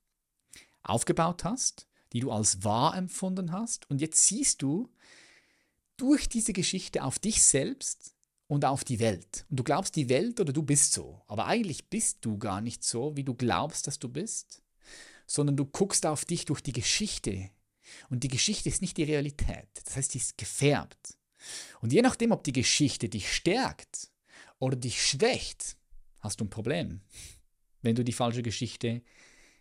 [0.82, 3.88] aufgebaut hast, die du als wahr empfunden hast.
[3.90, 4.88] Und jetzt siehst du
[5.96, 8.14] durch diese Geschichte auf dich selbst
[8.46, 9.44] und auf die Welt.
[9.50, 11.20] Und du glaubst die Welt oder du bist so.
[11.26, 14.62] Aber eigentlich bist du gar nicht so, wie du glaubst, dass du bist,
[15.30, 17.50] sondern du guckst auf dich durch die Geschichte.
[18.08, 19.68] Und die Geschichte ist nicht die Realität.
[19.84, 21.16] Das heißt, die ist gefärbt.
[21.80, 24.10] Und je nachdem, ob die Geschichte dich stärkt
[24.58, 25.76] oder dich schwächt,
[26.18, 27.00] hast du ein Problem,
[27.80, 29.02] wenn du die falsche Geschichte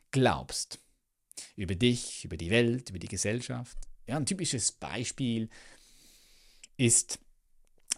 [0.10, 0.80] glaubst.
[1.56, 3.78] Über dich, über die Welt, über die Gesellschaft.
[4.08, 5.52] Ja, ein typisches Beispiel
[6.78, 7.20] ist,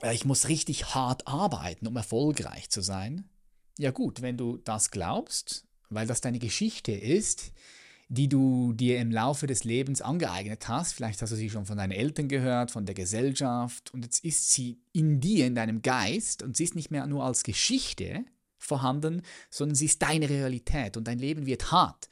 [0.01, 3.29] äh, ich muss richtig hart arbeiten, um erfolgreich zu sein.
[3.77, 7.51] Ja gut, wenn du das glaubst, weil das deine Geschichte ist,
[8.07, 10.93] die du dir im Laufe des Lebens angeeignet hast.
[10.93, 14.51] Vielleicht hast du sie schon von deinen Eltern gehört, von der Gesellschaft und jetzt ist
[14.51, 18.25] sie in dir, in deinem Geist und sie ist nicht mehr nur als Geschichte
[18.57, 22.09] vorhanden, sondern sie ist deine Realität und dein Leben wird hart.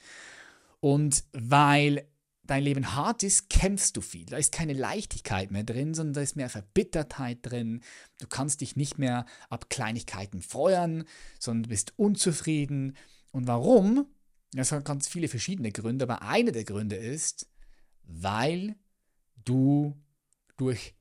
[0.79, 2.07] Und weil
[2.49, 4.25] dein Leben hart ist, kämpfst du viel.
[4.25, 7.81] Da ist keine Leichtigkeit mehr drin, sondern da ist mehr Verbittertheit drin.
[8.19, 11.03] Du kannst dich nicht mehr ab Kleinigkeiten freuen,
[11.39, 12.95] sondern bist unzufrieden.
[13.31, 14.07] Und warum?
[14.51, 17.47] Das hat ganz viele verschiedene Gründe, aber einer der Gründe ist,
[18.03, 18.75] weil
[19.45, 19.95] du
[20.57, 20.95] durch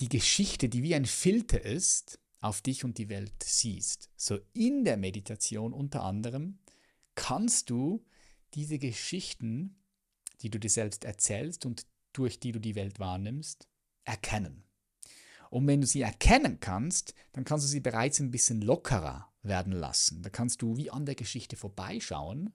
[0.00, 4.10] die Geschichte, die wie ein Filter ist, auf dich und die Welt siehst.
[4.16, 6.58] So in der Meditation unter anderem
[7.14, 8.04] kannst du
[8.54, 9.76] diese Geschichten,
[10.42, 13.68] die du dir selbst erzählst und durch die du die Welt wahrnimmst,
[14.04, 14.64] erkennen.
[15.50, 19.72] Und wenn du sie erkennen kannst, dann kannst du sie bereits ein bisschen lockerer werden
[19.72, 20.22] lassen.
[20.22, 22.52] Da kannst du wie an der Geschichte vorbeischauen.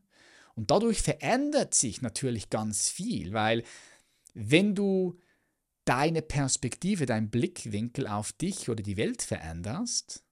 [0.56, 3.64] Und dadurch verändert sich natürlich ganz viel, weil
[4.34, 5.18] wenn du
[5.86, 10.24] deine Perspektive, dein Blickwinkel auf dich oder die Welt veränderst,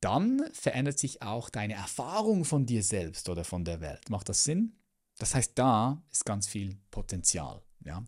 [0.00, 4.10] dann verändert sich auch deine Erfahrung von dir selbst oder von der Welt.
[4.10, 4.76] Macht das Sinn?
[5.18, 7.62] Das heißt, da ist ganz viel Potenzial.
[7.84, 8.04] Ja?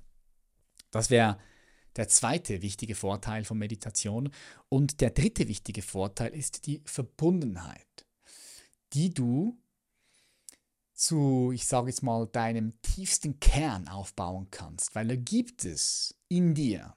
[0.90, 1.38] Das wäre
[1.96, 4.30] der zweite wichtige Vorteil von Meditation.
[4.68, 8.06] Und der dritte wichtige Vorteil ist die Verbundenheit,
[8.92, 9.58] die du
[10.92, 16.54] zu, ich sage jetzt mal, deinem tiefsten Kern aufbauen kannst, weil da gibt es in
[16.54, 16.94] dir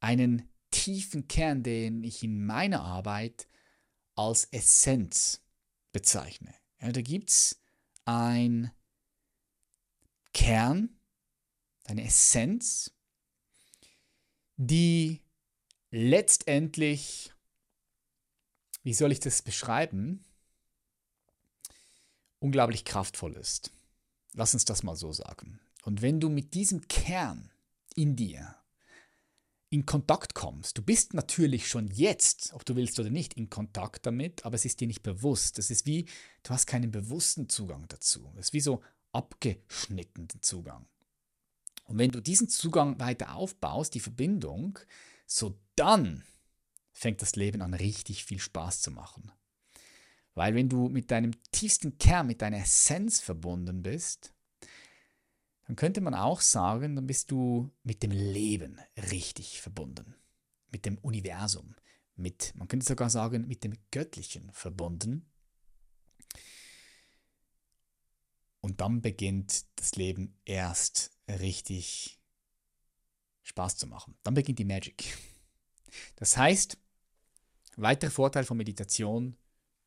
[0.00, 3.48] einen tiefen Kern, den ich in meiner Arbeit
[4.14, 5.42] als Essenz
[5.92, 6.54] bezeichne.
[6.80, 7.60] Ja, da gibt es
[8.04, 8.70] ein
[10.32, 10.98] Kern,
[11.84, 12.92] eine Essenz,
[14.56, 15.20] die
[15.90, 17.32] letztendlich,
[18.82, 20.24] wie soll ich das beschreiben,
[22.38, 23.72] unglaublich kraftvoll ist.
[24.34, 25.60] Lass uns das mal so sagen.
[25.84, 27.50] Und wenn du mit diesem Kern
[27.94, 28.56] in dir
[29.68, 34.06] in Kontakt kommst, du bist natürlich schon jetzt, ob du willst oder nicht, in Kontakt
[34.06, 35.58] damit, aber es ist dir nicht bewusst.
[35.58, 36.06] Es ist wie,
[36.42, 38.32] du hast keinen bewussten Zugang dazu.
[38.36, 40.86] Es ist wie so abgeschnittenen Zugang.
[41.86, 44.78] Und wenn du diesen Zugang weiter aufbaust, die Verbindung,
[45.26, 46.24] so dann
[46.92, 49.32] fängt das Leben an richtig viel Spaß zu machen.
[50.34, 54.34] Weil wenn du mit deinem tiefsten Kern, mit deiner Essenz verbunden bist,
[55.66, 58.78] dann könnte man auch sagen, dann bist du mit dem Leben
[59.10, 60.14] richtig verbunden,
[60.70, 61.74] mit dem Universum,
[62.14, 65.26] mit, man könnte sogar sagen, mit dem Göttlichen verbunden.
[68.66, 72.20] Und dann beginnt das Leben erst richtig
[73.44, 74.18] Spaß zu machen.
[74.24, 75.16] Dann beginnt die Magic.
[76.16, 76.76] Das heißt,
[77.76, 79.38] weiterer Vorteil von Meditation,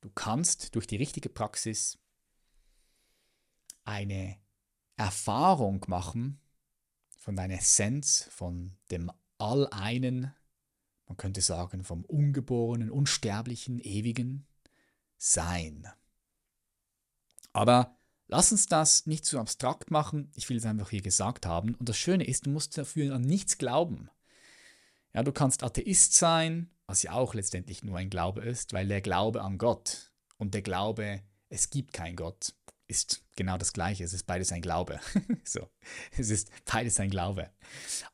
[0.02, 2.00] Du kannst durch die richtige Praxis
[3.84, 4.40] eine
[4.96, 6.40] Erfahrung machen
[7.18, 10.34] von deiner Essenz, von dem Alleinen,
[11.06, 14.48] man könnte sagen vom ungeborenen, unsterblichen, ewigen
[15.18, 15.86] Sein.
[17.52, 17.99] Aber
[18.30, 21.76] lass uns das nicht zu abstrakt machen, ich will es einfach hier gesagt haben.
[21.76, 24.10] Und das Schöne ist, du musst dafür an nichts glauben.
[25.14, 29.02] Ja, du kannst Atheist sein, was ja auch letztendlich nur ein Glaube ist, weil der
[29.02, 32.54] Glaube an Gott und der Glaube, es gibt keinen Gott,
[32.88, 34.04] ist genau das Gleiche.
[34.04, 35.00] Es ist beides ein Glaube.
[35.44, 35.68] so,
[36.18, 37.50] es ist beides ein Glaube.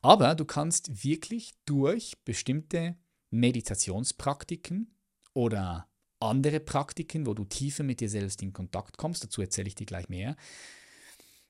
[0.00, 2.96] Aber du kannst wirklich durch bestimmte
[3.30, 4.94] Meditationspraktiken
[5.34, 5.88] oder
[6.20, 9.86] andere Praktiken, wo du tiefer mit dir selbst in Kontakt kommst, dazu erzähle ich dir
[9.86, 10.36] gleich mehr,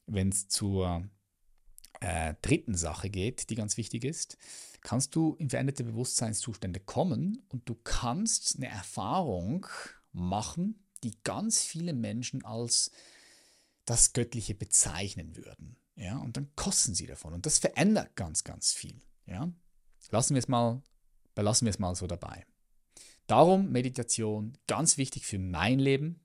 [0.07, 1.09] wenn es zur
[2.01, 4.37] äh, dritten Sache geht, die ganz wichtig ist,
[4.81, 9.67] kannst du in veränderte Bewusstseinszustände kommen und du kannst eine Erfahrung
[10.13, 12.91] machen, die ganz viele Menschen als
[13.85, 15.77] das Göttliche bezeichnen würden.
[15.95, 17.33] Ja, und dann kosten sie davon.
[17.33, 19.01] Und das verändert ganz, ganz viel.
[19.27, 19.51] Ja,
[20.11, 20.83] lassen wir es mal,
[21.35, 22.45] belassen wir es mal so dabei.
[23.27, 26.21] Darum Meditation ganz wichtig für mein Leben.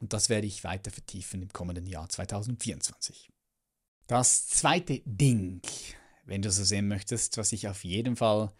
[0.00, 3.30] Und das werde ich weiter vertiefen im kommenden Jahr 2024.
[4.06, 5.60] Das zweite Ding,
[6.24, 8.52] wenn du so sehen möchtest, was ich auf jeden Fall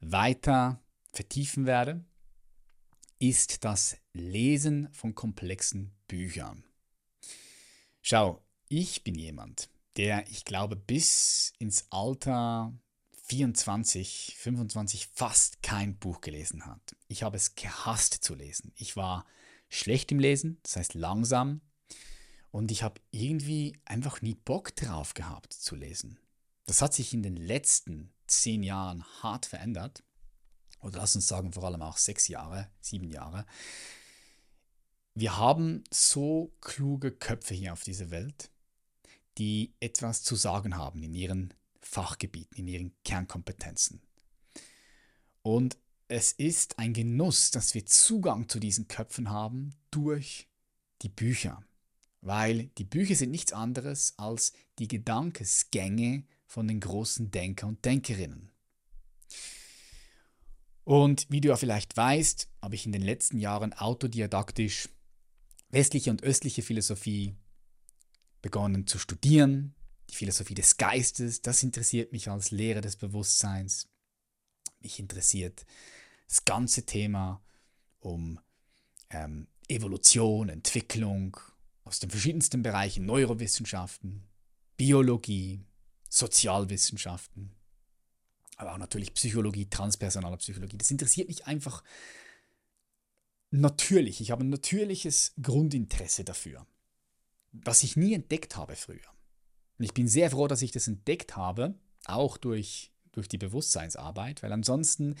[0.00, 0.82] weiter
[1.12, 2.04] vertiefen werde,
[3.18, 6.64] ist das Lesen von komplexen Büchern.
[8.02, 12.72] Schau, ich bin jemand, der, ich glaube, bis ins Alter
[13.28, 16.96] 24, 25 fast kein Buch gelesen hat.
[17.08, 18.72] Ich habe es gehasst zu lesen.
[18.76, 19.26] Ich war
[19.68, 21.60] schlecht im Lesen, das heißt langsam,
[22.50, 26.18] und ich habe irgendwie einfach nie Bock drauf gehabt zu lesen.
[26.64, 30.02] Das hat sich in den letzten zehn Jahren hart verändert.
[30.80, 33.44] Oder lass uns sagen, vor allem auch sechs Jahre, sieben Jahre.
[35.14, 38.50] Wir haben so kluge Köpfe hier auf dieser Welt,
[39.36, 41.52] die etwas zu sagen haben in ihren
[41.88, 44.02] Fachgebieten, in ihren Kernkompetenzen.
[45.42, 50.48] Und es ist ein Genuss, dass wir Zugang zu diesen Köpfen haben durch
[51.02, 51.62] die Bücher,
[52.20, 58.50] weil die Bücher sind nichts anderes als die Gedankesgänge von den großen Denker und Denkerinnen.
[60.84, 64.88] Und wie du ja vielleicht weißt, habe ich in den letzten Jahren autodidaktisch
[65.70, 67.34] westliche und östliche Philosophie
[68.42, 69.74] begonnen zu studieren.
[70.10, 73.88] Die Philosophie des Geistes, das interessiert mich als Lehre des Bewusstseins.
[74.80, 75.66] Mich interessiert
[76.28, 77.42] das ganze Thema
[78.00, 78.38] um
[79.10, 81.36] ähm, Evolution, Entwicklung
[81.84, 84.28] aus den verschiedensten Bereichen, Neurowissenschaften,
[84.76, 85.60] Biologie,
[86.08, 87.54] Sozialwissenschaften,
[88.56, 90.78] aber auch natürlich Psychologie, transpersonale Psychologie.
[90.78, 91.82] Das interessiert mich einfach
[93.50, 94.20] natürlich.
[94.20, 96.66] Ich habe ein natürliches Grundinteresse dafür,
[97.52, 99.17] das ich nie entdeckt habe früher.
[99.78, 101.74] Und ich bin sehr froh, dass ich das entdeckt habe,
[102.06, 105.14] auch durch, durch die Bewusstseinsarbeit, weil ansonsten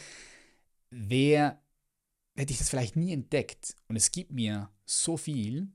[0.90, 1.58] wäre
[2.38, 3.74] hätte ich das vielleicht nie entdeckt.
[3.88, 5.72] Und es gibt mir so viel,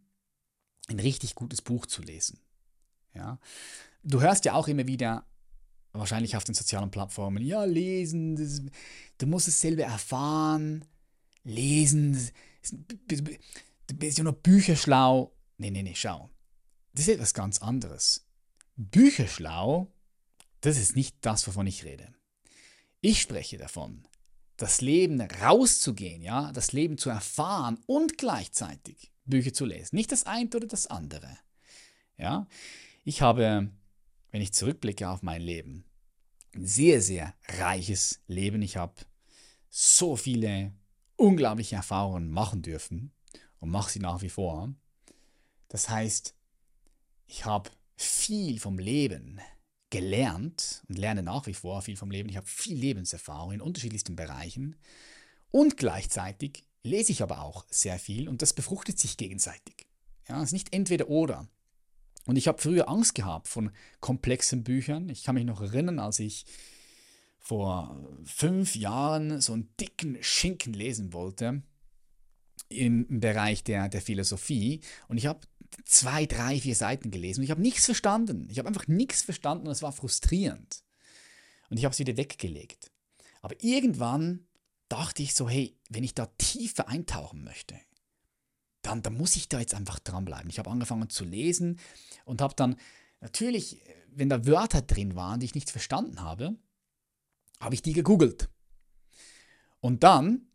[0.87, 2.39] ein richtig gutes Buch zu lesen.
[3.13, 3.39] Ja?
[4.03, 5.25] Du hörst ja auch immer wieder,
[5.91, 8.61] wahrscheinlich auf den sozialen Plattformen, ja, lesen, das,
[9.17, 10.85] du musst es selber erfahren,
[11.43, 12.29] lesen,
[13.07, 15.35] du bist ja nur bücherschlau.
[15.57, 16.29] Nee, nee, nee, schau.
[16.93, 18.25] Das ist etwas ganz anderes.
[18.75, 19.91] Bücherschlau,
[20.61, 22.13] das ist nicht das, wovon ich rede.
[23.01, 24.07] Ich spreche davon,
[24.57, 29.95] das Leben rauszugehen, ja, das Leben zu erfahren und gleichzeitig Bücher zu lesen.
[29.95, 31.37] Nicht das eine oder das andere.
[32.17, 32.47] Ja,
[33.03, 33.71] ich habe,
[34.31, 35.85] wenn ich zurückblicke auf mein Leben,
[36.55, 38.61] ein sehr, sehr reiches Leben.
[38.61, 38.93] Ich habe
[39.69, 40.73] so viele
[41.15, 43.11] unglaubliche Erfahrungen machen dürfen
[43.59, 44.73] und mache sie nach wie vor.
[45.67, 46.35] Das heißt,
[47.25, 49.39] ich habe viel vom Leben
[49.89, 52.29] gelernt und lerne nach wie vor viel vom Leben.
[52.29, 54.75] Ich habe viel Lebenserfahrung in unterschiedlichsten Bereichen
[55.51, 59.87] und gleichzeitig lese ich aber auch sehr viel und das befruchtet sich gegenseitig.
[60.27, 61.47] Ja, es ist nicht entweder oder.
[62.25, 65.09] Und ich habe früher Angst gehabt von komplexen Büchern.
[65.09, 66.45] Ich kann mich noch erinnern, als ich
[67.39, 71.61] vor fünf Jahren so einen dicken Schinken lesen wollte
[72.69, 74.79] im Bereich der, der Philosophie.
[75.07, 75.41] Und ich habe
[75.85, 78.47] zwei, drei, vier Seiten gelesen und ich habe nichts verstanden.
[78.49, 80.83] Ich habe einfach nichts verstanden und es war frustrierend.
[81.69, 82.91] Und ich habe es wieder weggelegt.
[83.41, 84.45] Aber irgendwann
[84.89, 87.79] dachte ich so, hey, wenn ich da tiefer eintauchen möchte,
[88.81, 90.49] dann, dann muss ich da jetzt einfach dranbleiben.
[90.49, 91.79] Ich habe angefangen zu lesen
[92.25, 92.75] und habe dann
[93.21, 96.55] natürlich, wenn da Wörter drin waren, die ich nicht verstanden habe,
[97.59, 98.49] habe ich die gegoogelt.
[99.79, 100.47] Und dann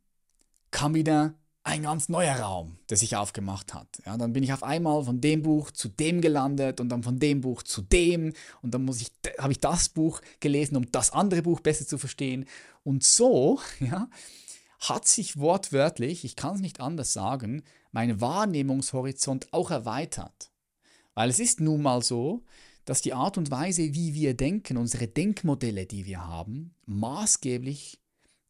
[0.70, 1.34] kam wieder
[1.68, 4.00] ein ganz neuer Raum, der sich aufgemacht hat.
[4.06, 7.18] Ja, dann bin ich auf einmal von dem Buch zu dem gelandet und dann von
[7.18, 11.42] dem Buch zu dem und dann ich, habe ich das Buch gelesen, um das andere
[11.42, 12.46] Buch besser zu verstehen.
[12.84, 14.08] Und so ja,
[14.80, 20.50] hat sich wortwörtlich, ich kann es nicht anders sagen, mein Wahrnehmungshorizont auch erweitert.
[21.14, 22.44] Weil es ist nun mal so,
[22.86, 28.00] dass die Art und Weise, wie wir denken, unsere Denkmodelle, die wir haben, maßgeblich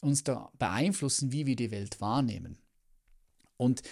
[0.00, 2.58] uns da beeinflussen, wie wir die Welt wahrnehmen.
[3.58, 3.82] Und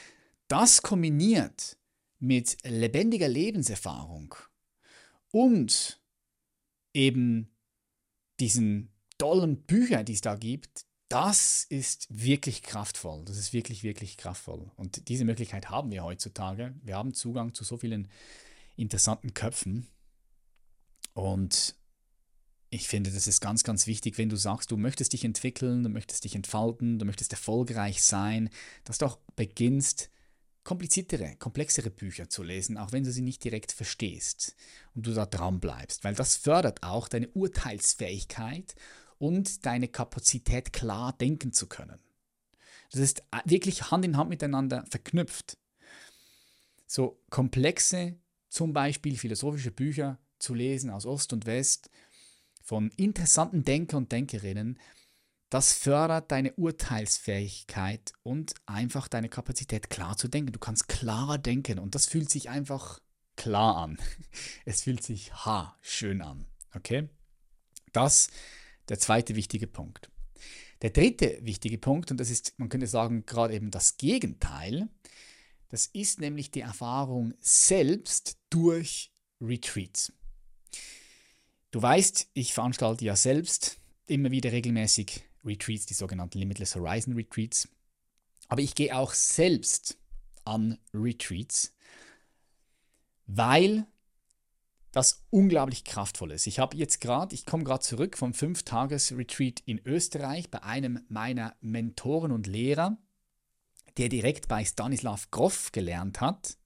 [0.49, 1.77] das kombiniert
[2.19, 4.35] mit lebendiger Lebenserfahrung
[5.31, 6.01] und
[6.95, 7.55] eben
[8.41, 13.25] diesen tollen Büchern, die es da gibt, das ist wirklich kraftvoll.
[13.25, 14.71] Das ist wirklich, wirklich kraftvoll.
[14.77, 16.75] Und diese Möglichkeit haben wir heutzutage.
[16.83, 18.09] Wir haben Zugang zu so vielen
[18.77, 19.87] interessanten Köpfen.
[21.13, 21.77] Und
[22.77, 25.89] ich finde, das ist ganz, ganz wichtig, wenn du sagst, du möchtest dich entwickeln, du
[25.89, 28.51] möchtest dich entfalten, du möchtest erfolgreich sein,
[28.85, 30.11] dass du auch beginnst,
[30.63, 34.57] kompliziertere, komplexere Bücher zu lesen, auch wenn du sie nicht direkt verstehst
[34.95, 38.75] und du da dran bleibst, weil das fördert auch deine Urteilsfähigkeit
[39.19, 41.99] und deine Kapazität klar denken zu können.
[42.91, 45.57] Das ist wirklich Hand in Hand miteinander verknüpft.
[46.87, 51.91] So komplexe, zum Beispiel philosophische Bücher zu lesen aus Ost und West,
[52.67, 54.79] von interessanten Denker und Denkerinnen,
[55.51, 60.53] das fördert deine Urteilsfähigkeit und einfach deine Kapazität klar zu denken.
[60.53, 62.99] Du kannst klarer denken und das fühlt sich einfach
[63.37, 63.99] klar an.
[64.65, 66.45] Es fühlt sich ha schön an.
[66.75, 67.09] Okay?
[67.93, 68.29] Das
[68.89, 70.11] der zweite wichtige Punkt.
[70.83, 74.89] Der dritte wichtige Punkt, und das ist, man könnte sagen, gerade eben das Gegenteil,
[75.69, 80.13] das ist nämlich die Erfahrung selbst durch Retreats.
[81.77, 87.69] Du weißt, ich veranstalte ja selbst immer wieder regelmäßig Retreats, die sogenannten Limitless Horizon Retreats.
[88.49, 89.99] Aber ich gehe auch selbst
[90.47, 91.77] an Retreats,
[93.27, 93.87] weil
[94.91, 96.47] das unglaublich kraftvoll ist.
[96.47, 101.57] Ich habe jetzt gerade, ich komme gerade zurück vom 5-Tages-Retreat in Österreich bei einem meiner
[101.61, 102.97] Mentoren und Lehrer,
[103.99, 106.57] der direkt bei Stanislav Grof gelernt hat.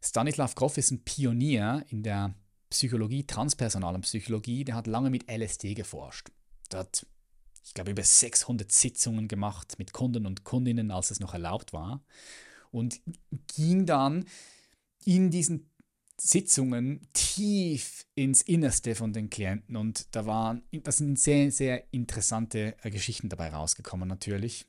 [0.00, 2.36] Stanislav Grof ist ein Pionier in der
[2.70, 6.28] Psychologie, transpersonalen Psychologie, der hat lange mit LSD geforscht.
[6.72, 7.06] Der hat,
[7.64, 12.04] ich glaube, über 600 Sitzungen gemacht mit Kunden und Kundinnen, als es noch erlaubt war.
[12.72, 13.00] Und
[13.54, 14.26] ging dann
[15.04, 15.70] in diesen
[16.18, 22.74] Sitzungen tief ins Innerste von den Klienten und da waren, das sind sehr, sehr interessante
[22.82, 24.66] äh, Geschichten dabei rausgekommen natürlich,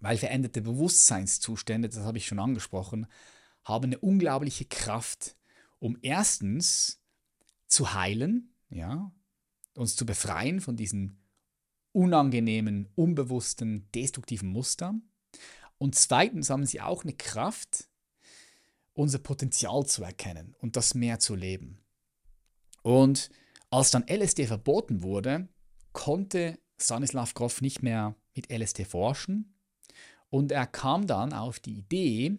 [0.00, 3.06] weil veränderte Bewusstseinszustände, das habe ich schon angesprochen,
[3.64, 5.36] haben eine unglaubliche Kraft,
[5.78, 6.99] um erstens
[7.70, 9.10] zu heilen, ja,
[9.74, 11.18] uns zu befreien von diesen
[11.92, 15.08] unangenehmen, unbewussten, destruktiven Mustern.
[15.78, 17.88] Und zweitens haben sie auch eine Kraft,
[18.92, 21.78] unser Potenzial zu erkennen und das mehr zu leben.
[22.82, 23.30] Und
[23.70, 25.48] als dann LSD verboten wurde,
[25.92, 29.54] konnte Stanislav Grof nicht mehr mit LSD forschen
[30.28, 32.38] und er kam dann auf die Idee,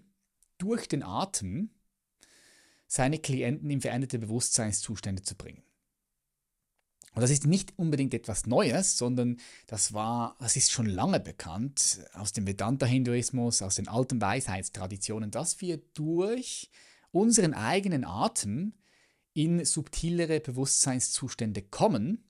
[0.57, 1.71] durch den Atem
[2.91, 5.63] seine Klienten in veränderte Bewusstseinszustände zu bringen.
[7.13, 12.05] Und das ist nicht unbedingt etwas Neues, sondern das war, das ist schon lange bekannt
[12.11, 16.69] aus dem Vedanta-Hinduismus, aus den alten Weisheitstraditionen, dass wir durch
[17.11, 18.73] unseren eigenen Atem
[19.31, 22.25] in subtilere Bewusstseinszustände kommen,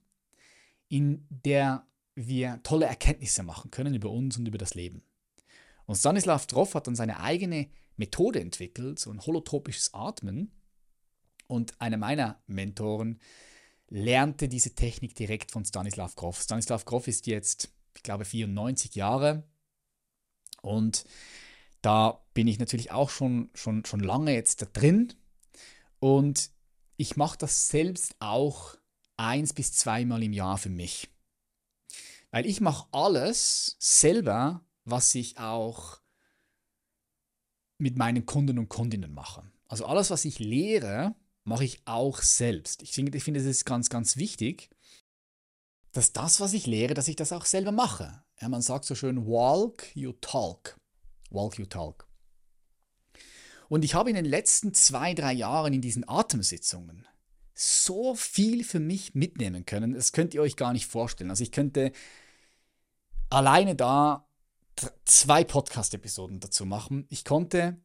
[0.88, 5.02] in der wir tolle Erkenntnisse machen können über uns und über das Leben.
[5.86, 10.52] Und Stanislav Troff hat dann seine eigene Methode entwickelt, so ein holotropisches Atmen.
[11.46, 13.20] Und einer meiner Mentoren
[13.88, 16.40] lernte diese Technik direkt von Stanislav Grof.
[16.40, 19.44] Stanislav Grof ist jetzt, ich glaube, 94 Jahre
[20.62, 21.04] und
[21.82, 25.12] da bin ich natürlich auch schon, schon, schon lange jetzt da drin
[25.98, 26.50] und
[26.96, 28.76] ich mache das selbst auch
[29.16, 31.10] eins bis zweimal im Jahr für mich.
[32.30, 36.01] Weil ich mache alles selber, was ich auch
[37.82, 39.42] mit meinen Kunden und Kundinnen mache.
[39.66, 41.14] Also alles, was ich lehre,
[41.44, 42.82] mache ich auch selbst.
[42.82, 44.70] Ich finde, ich finde, es ist ganz, ganz wichtig,
[45.90, 48.22] dass das, was ich lehre, dass ich das auch selber mache.
[48.40, 50.78] Ja, man sagt so schön, walk, you talk.
[51.30, 52.06] Walk, you talk.
[53.68, 57.06] Und ich habe in den letzten zwei, drei Jahren in diesen Atemsitzungen
[57.54, 59.94] so viel für mich mitnehmen können.
[59.94, 61.30] Das könnt ihr euch gar nicht vorstellen.
[61.30, 61.92] Also ich könnte
[63.28, 64.28] alleine da
[65.04, 67.06] zwei Podcast-Episoden dazu machen.
[67.08, 67.80] Ich konnte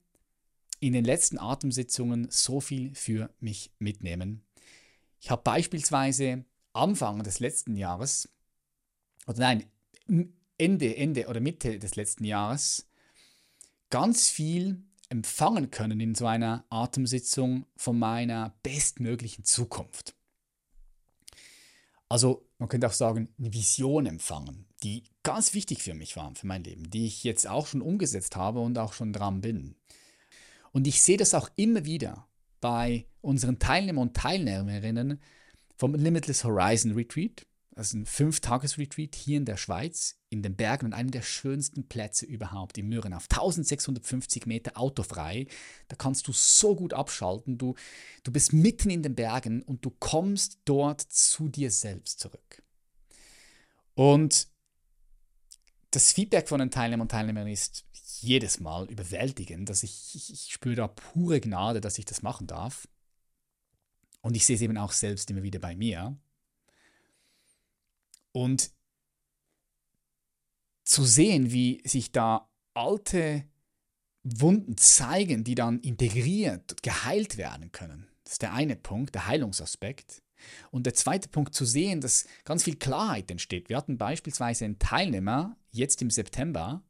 [0.79, 4.45] in den letzten Atemsitzungen so viel für mich mitnehmen.
[5.19, 8.29] Ich habe beispielsweise Anfang des letzten Jahres,
[9.25, 9.65] oder nein,
[10.57, 12.88] Ende, Ende oder Mitte des letzten Jahres
[13.89, 20.16] ganz viel empfangen können in so einer Atemsitzung von meiner bestmöglichen Zukunft.
[22.10, 26.47] Also man könnte auch sagen, eine Vision empfangen, die ganz wichtig für mich war, für
[26.47, 29.76] mein Leben, die ich jetzt auch schon umgesetzt habe und auch schon dran bin.
[30.72, 32.28] Und ich sehe das auch immer wieder
[32.62, 35.20] bei unseren Teilnehmern und Teilnehmerinnen
[35.76, 37.45] vom Limitless Horizon Retreat.
[37.78, 41.88] Das ist ein Fünf-Tages-Retreat hier in der Schweiz, in den Bergen und einem der schönsten
[41.88, 45.45] Plätze überhaupt, in Mürren, auf 1650 Meter autofrei.
[45.88, 47.59] Da kannst du so gut abschalten.
[47.59, 47.75] Du,
[48.23, 52.63] du bist mitten in den Bergen und du kommst dort zu dir selbst zurück.
[53.93, 54.47] Und
[55.91, 57.86] das Feedback von den Teilnehmern und Teilnehmern ist
[58.21, 62.47] jedes Mal überwältigend, dass ich, ich, ich spüre da pure Gnade, dass ich das machen
[62.47, 62.88] darf.
[64.21, 66.17] Und ich sehe es eben auch selbst immer wieder bei mir.
[68.38, 68.71] Und
[70.83, 73.43] zu sehen, wie sich da alte
[74.21, 78.07] Wunden zeigen, die dann integriert, geheilt werden können.
[78.23, 80.21] Das ist der eine Punkt, der Heilungsaspekt.
[80.69, 83.69] Und der zweite Punkt zu sehen, dass ganz viel Klarheit entsteht.
[83.69, 86.83] Wir hatten beispielsweise einen Teilnehmer jetzt im September,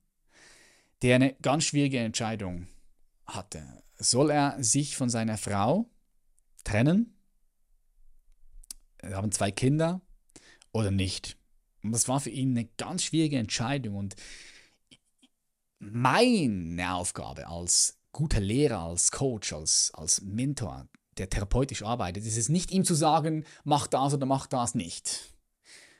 [1.02, 2.68] der eine ganz schwierige Entscheidung
[3.26, 3.64] hatte.
[3.96, 5.90] Soll er sich von seiner Frau
[6.66, 7.18] trennen?
[9.02, 10.02] Wir haben zwei Kinder
[10.78, 11.38] oder nicht?
[11.84, 13.96] Und das war für ihn eine ganz schwierige Entscheidung.
[13.96, 14.16] Und
[15.80, 22.50] meine Aufgabe als guter Lehrer, als Coach, als, als Mentor, der therapeutisch arbeitet, ist es
[22.50, 25.34] nicht ihm zu sagen, mach das oder mach das nicht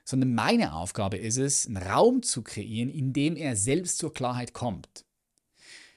[0.08, 4.54] sondern meine Aufgabe ist es, einen Raum zu kreieren, in dem er selbst zur Klarheit
[4.54, 5.06] kommt.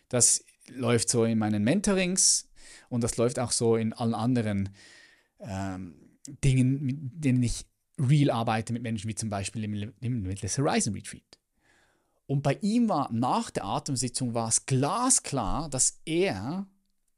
[0.08, 2.48] Das läuft so in meinen Mentorings
[2.88, 4.70] und das läuft auch so in allen anderen
[5.38, 7.66] ähm, Dingen, mit denen ich
[8.00, 11.38] real arbeite mit Menschen, wie zum Beispiel im, im Limitless Horizon Retreat.
[12.26, 16.68] Und bei ihm war nach der Atemsitzung war es glasklar, dass er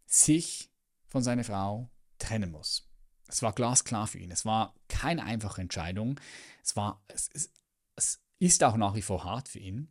[0.07, 0.71] sich
[1.07, 2.89] von seiner Frau trennen muss.
[3.29, 4.31] Es war glasklar für ihn.
[4.31, 6.19] Es war keine einfache Entscheidung.
[6.63, 7.53] Es, war, es, es,
[7.97, 9.89] es ist auch nach wie vor hart für ihn.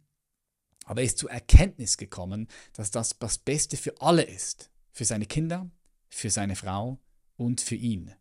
[0.85, 4.71] Aber er ist zur Erkenntnis gekommen, dass das das Beste für alle ist.
[4.91, 5.69] Für seine Kinder,
[6.09, 6.99] für seine Frau
[7.37, 8.13] und für ihn.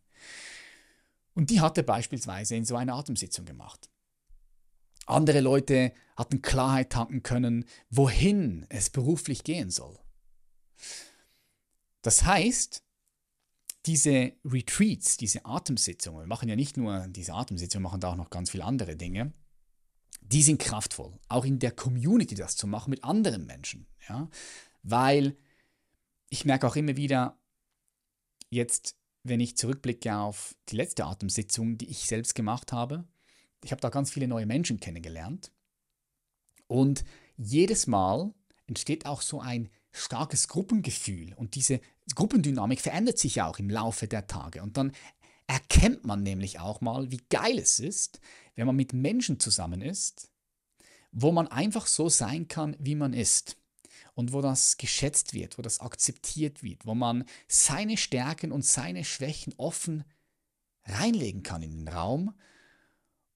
[1.34, 3.90] Und die hat er beispielsweise in so einer Atemsitzung gemacht.
[5.06, 9.98] Andere Leute hatten Klarheit tanken können, wohin es beruflich gehen soll.
[12.02, 12.82] Das heißt,
[13.86, 18.16] diese Retreats, diese Atemsitzungen, wir machen ja nicht nur diese Atemsitzungen, wir machen da auch
[18.16, 19.32] noch ganz viele andere Dinge,
[20.20, 21.18] die sind kraftvoll.
[21.28, 23.86] Auch in der Community das zu machen mit anderen Menschen.
[24.08, 24.28] Ja?
[24.82, 25.36] Weil
[26.28, 27.38] ich merke auch immer wieder,
[28.50, 33.04] jetzt, wenn ich zurückblicke auf die letzte Atemsitzung, die ich selbst gemacht habe,
[33.62, 35.52] ich habe da ganz viele neue Menschen kennengelernt.
[36.66, 37.04] Und
[37.36, 38.32] jedes Mal
[38.66, 41.34] entsteht auch so ein starkes Gruppengefühl.
[41.34, 41.80] Und diese
[42.14, 44.62] Gruppendynamik verändert sich auch im Laufe der Tage.
[44.62, 44.92] Und dann
[45.46, 48.20] erkennt man nämlich auch mal, wie geil es ist,
[48.54, 50.30] wenn man mit Menschen zusammen ist,
[51.12, 53.56] wo man einfach so sein kann, wie man ist.
[54.14, 59.04] Und wo das geschätzt wird, wo das akzeptiert wird, wo man seine Stärken und seine
[59.04, 60.04] Schwächen offen
[60.84, 62.34] reinlegen kann in den Raum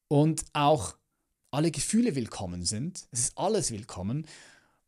[0.09, 0.97] und auch
[1.51, 3.07] alle Gefühle willkommen sind.
[3.13, 4.27] Es ist alles willkommen.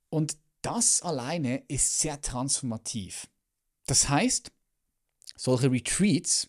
[0.09, 3.29] Und das alleine ist sehr transformativ.
[3.87, 4.51] Das heißt,
[5.37, 6.49] solche Retreats,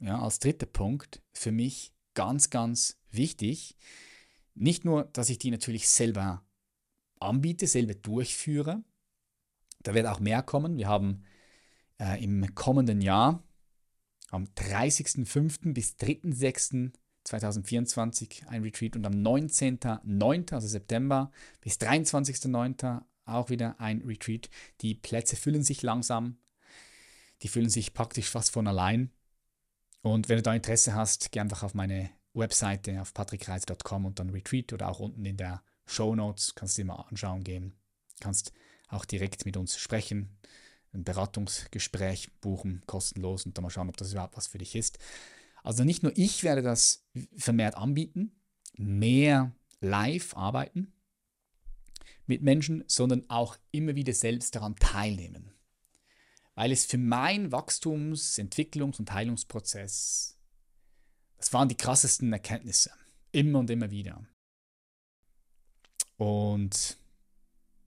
[0.00, 3.76] ja, als dritter Punkt, für mich ganz, ganz wichtig.
[4.54, 6.45] Nicht nur, dass ich die natürlich selber
[7.20, 8.84] anbiete, selber durchführe.
[9.82, 10.76] Da wird auch mehr kommen.
[10.76, 11.24] Wir haben
[12.00, 13.42] äh, im kommenden Jahr
[14.30, 15.72] am 30.05.
[15.72, 23.02] bis 3.06.2024 ein Retreat und am 19.09., also September, bis 23.09.
[23.24, 24.50] auch wieder ein Retreat.
[24.80, 26.38] Die Plätze füllen sich langsam.
[27.42, 29.12] Die füllen sich praktisch fast von allein.
[30.02, 34.30] Und wenn du da Interesse hast, geh einfach auf meine Webseite auf patrickreis.com und dann
[34.30, 37.74] Retreat oder auch unten in der Show Notes kannst du dir mal anschauen gehen.
[38.20, 38.52] Kannst
[38.88, 40.38] auch direkt mit uns sprechen,
[40.92, 44.98] ein Beratungsgespräch buchen, kostenlos und dann mal schauen, ob das überhaupt was für dich ist.
[45.62, 47.04] Also nicht nur ich werde das
[47.36, 48.40] vermehrt anbieten,
[48.76, 50.92] mehr live arbeiten
[52.26, 55.56] mit Menschen, sondern auch immer wieder selbst daran teilnehmen
[56.56, 60.36] weil es für meinen Wachstums-, Entwicklungs- und Heilungsprozess,
[61.36, 62.90] das waren die krassesten Erkenntnisse.
[63.30, 64.26] Immer und immer wieder.
[66.16, 66.98] Und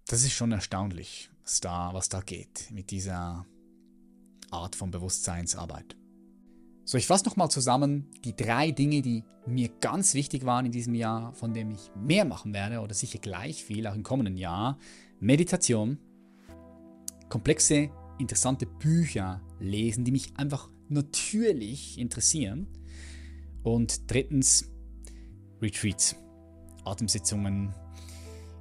[0.08, 3.46] das ist schon erstaunlich, was da, was da geht mit dieser
[4.52, 5.96] Art von Bewusstseinsarbeit.
[6.86, 10.96] So, ich fasse nochmal zusammen die drei Dinge, die mir ganz wichtig waren in diesem
[10.96, 14.78] Jahr, von denen ich mehr machen werde oder sicher gleich viel auch im kommenden Jahr.
[15.20, 16.00] Meditation,
[17.30, 22.68] komplexe interessante Bücher lesen, die mich einfach natürlich interessieren.
[23.64, 24.70] Und drittens
[25.62, 26.16] Retreats,
[26.86, 27.74] Atemsitzungen,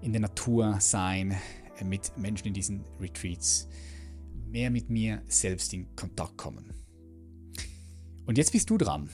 [0.03, 1.37] in der Natur sein,
[1.79, 3.69] äh, mit Menschen in diesen Retreats,
[4.47, 6.73] mehr mit mir selbst in Kontakt kommen.
[8.27, 9.09] Und jetzt bist du dran.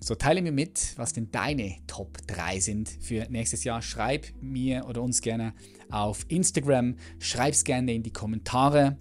[0.00, 3.80] So teile mir mit, was denn deine Top 3 sind für nächstes Jahr.
[3.82, 5.54] Schreib mir oder uns gerne
[5.90, 8.98] auf Instagram, schreib es gerne in die Kommentare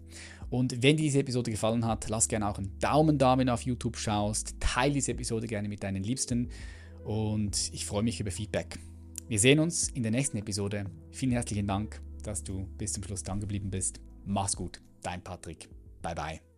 [0.50, 3.54] und wenn dir diese Episode gefallen hat, lass gerne auch einen Daumen da, wenn du
[3.54, 4.56] auf YouTube schaust.
[4.60, 6.50] Teile diese Episode gerne mit deinen Liebsten
[7.04, 8.80] und ich freue mich über Feedback.
[9.28, 10.86] Wir sehen uns in der nächsten Episode.
[11.10, 14.00] Vielen herzlichen Dank, dass du bis zum Schluss dran geblieben bist.
[14.24, 15.68] Mach's gut, dein Patrick.
[16.04, 16.55] Bye bye.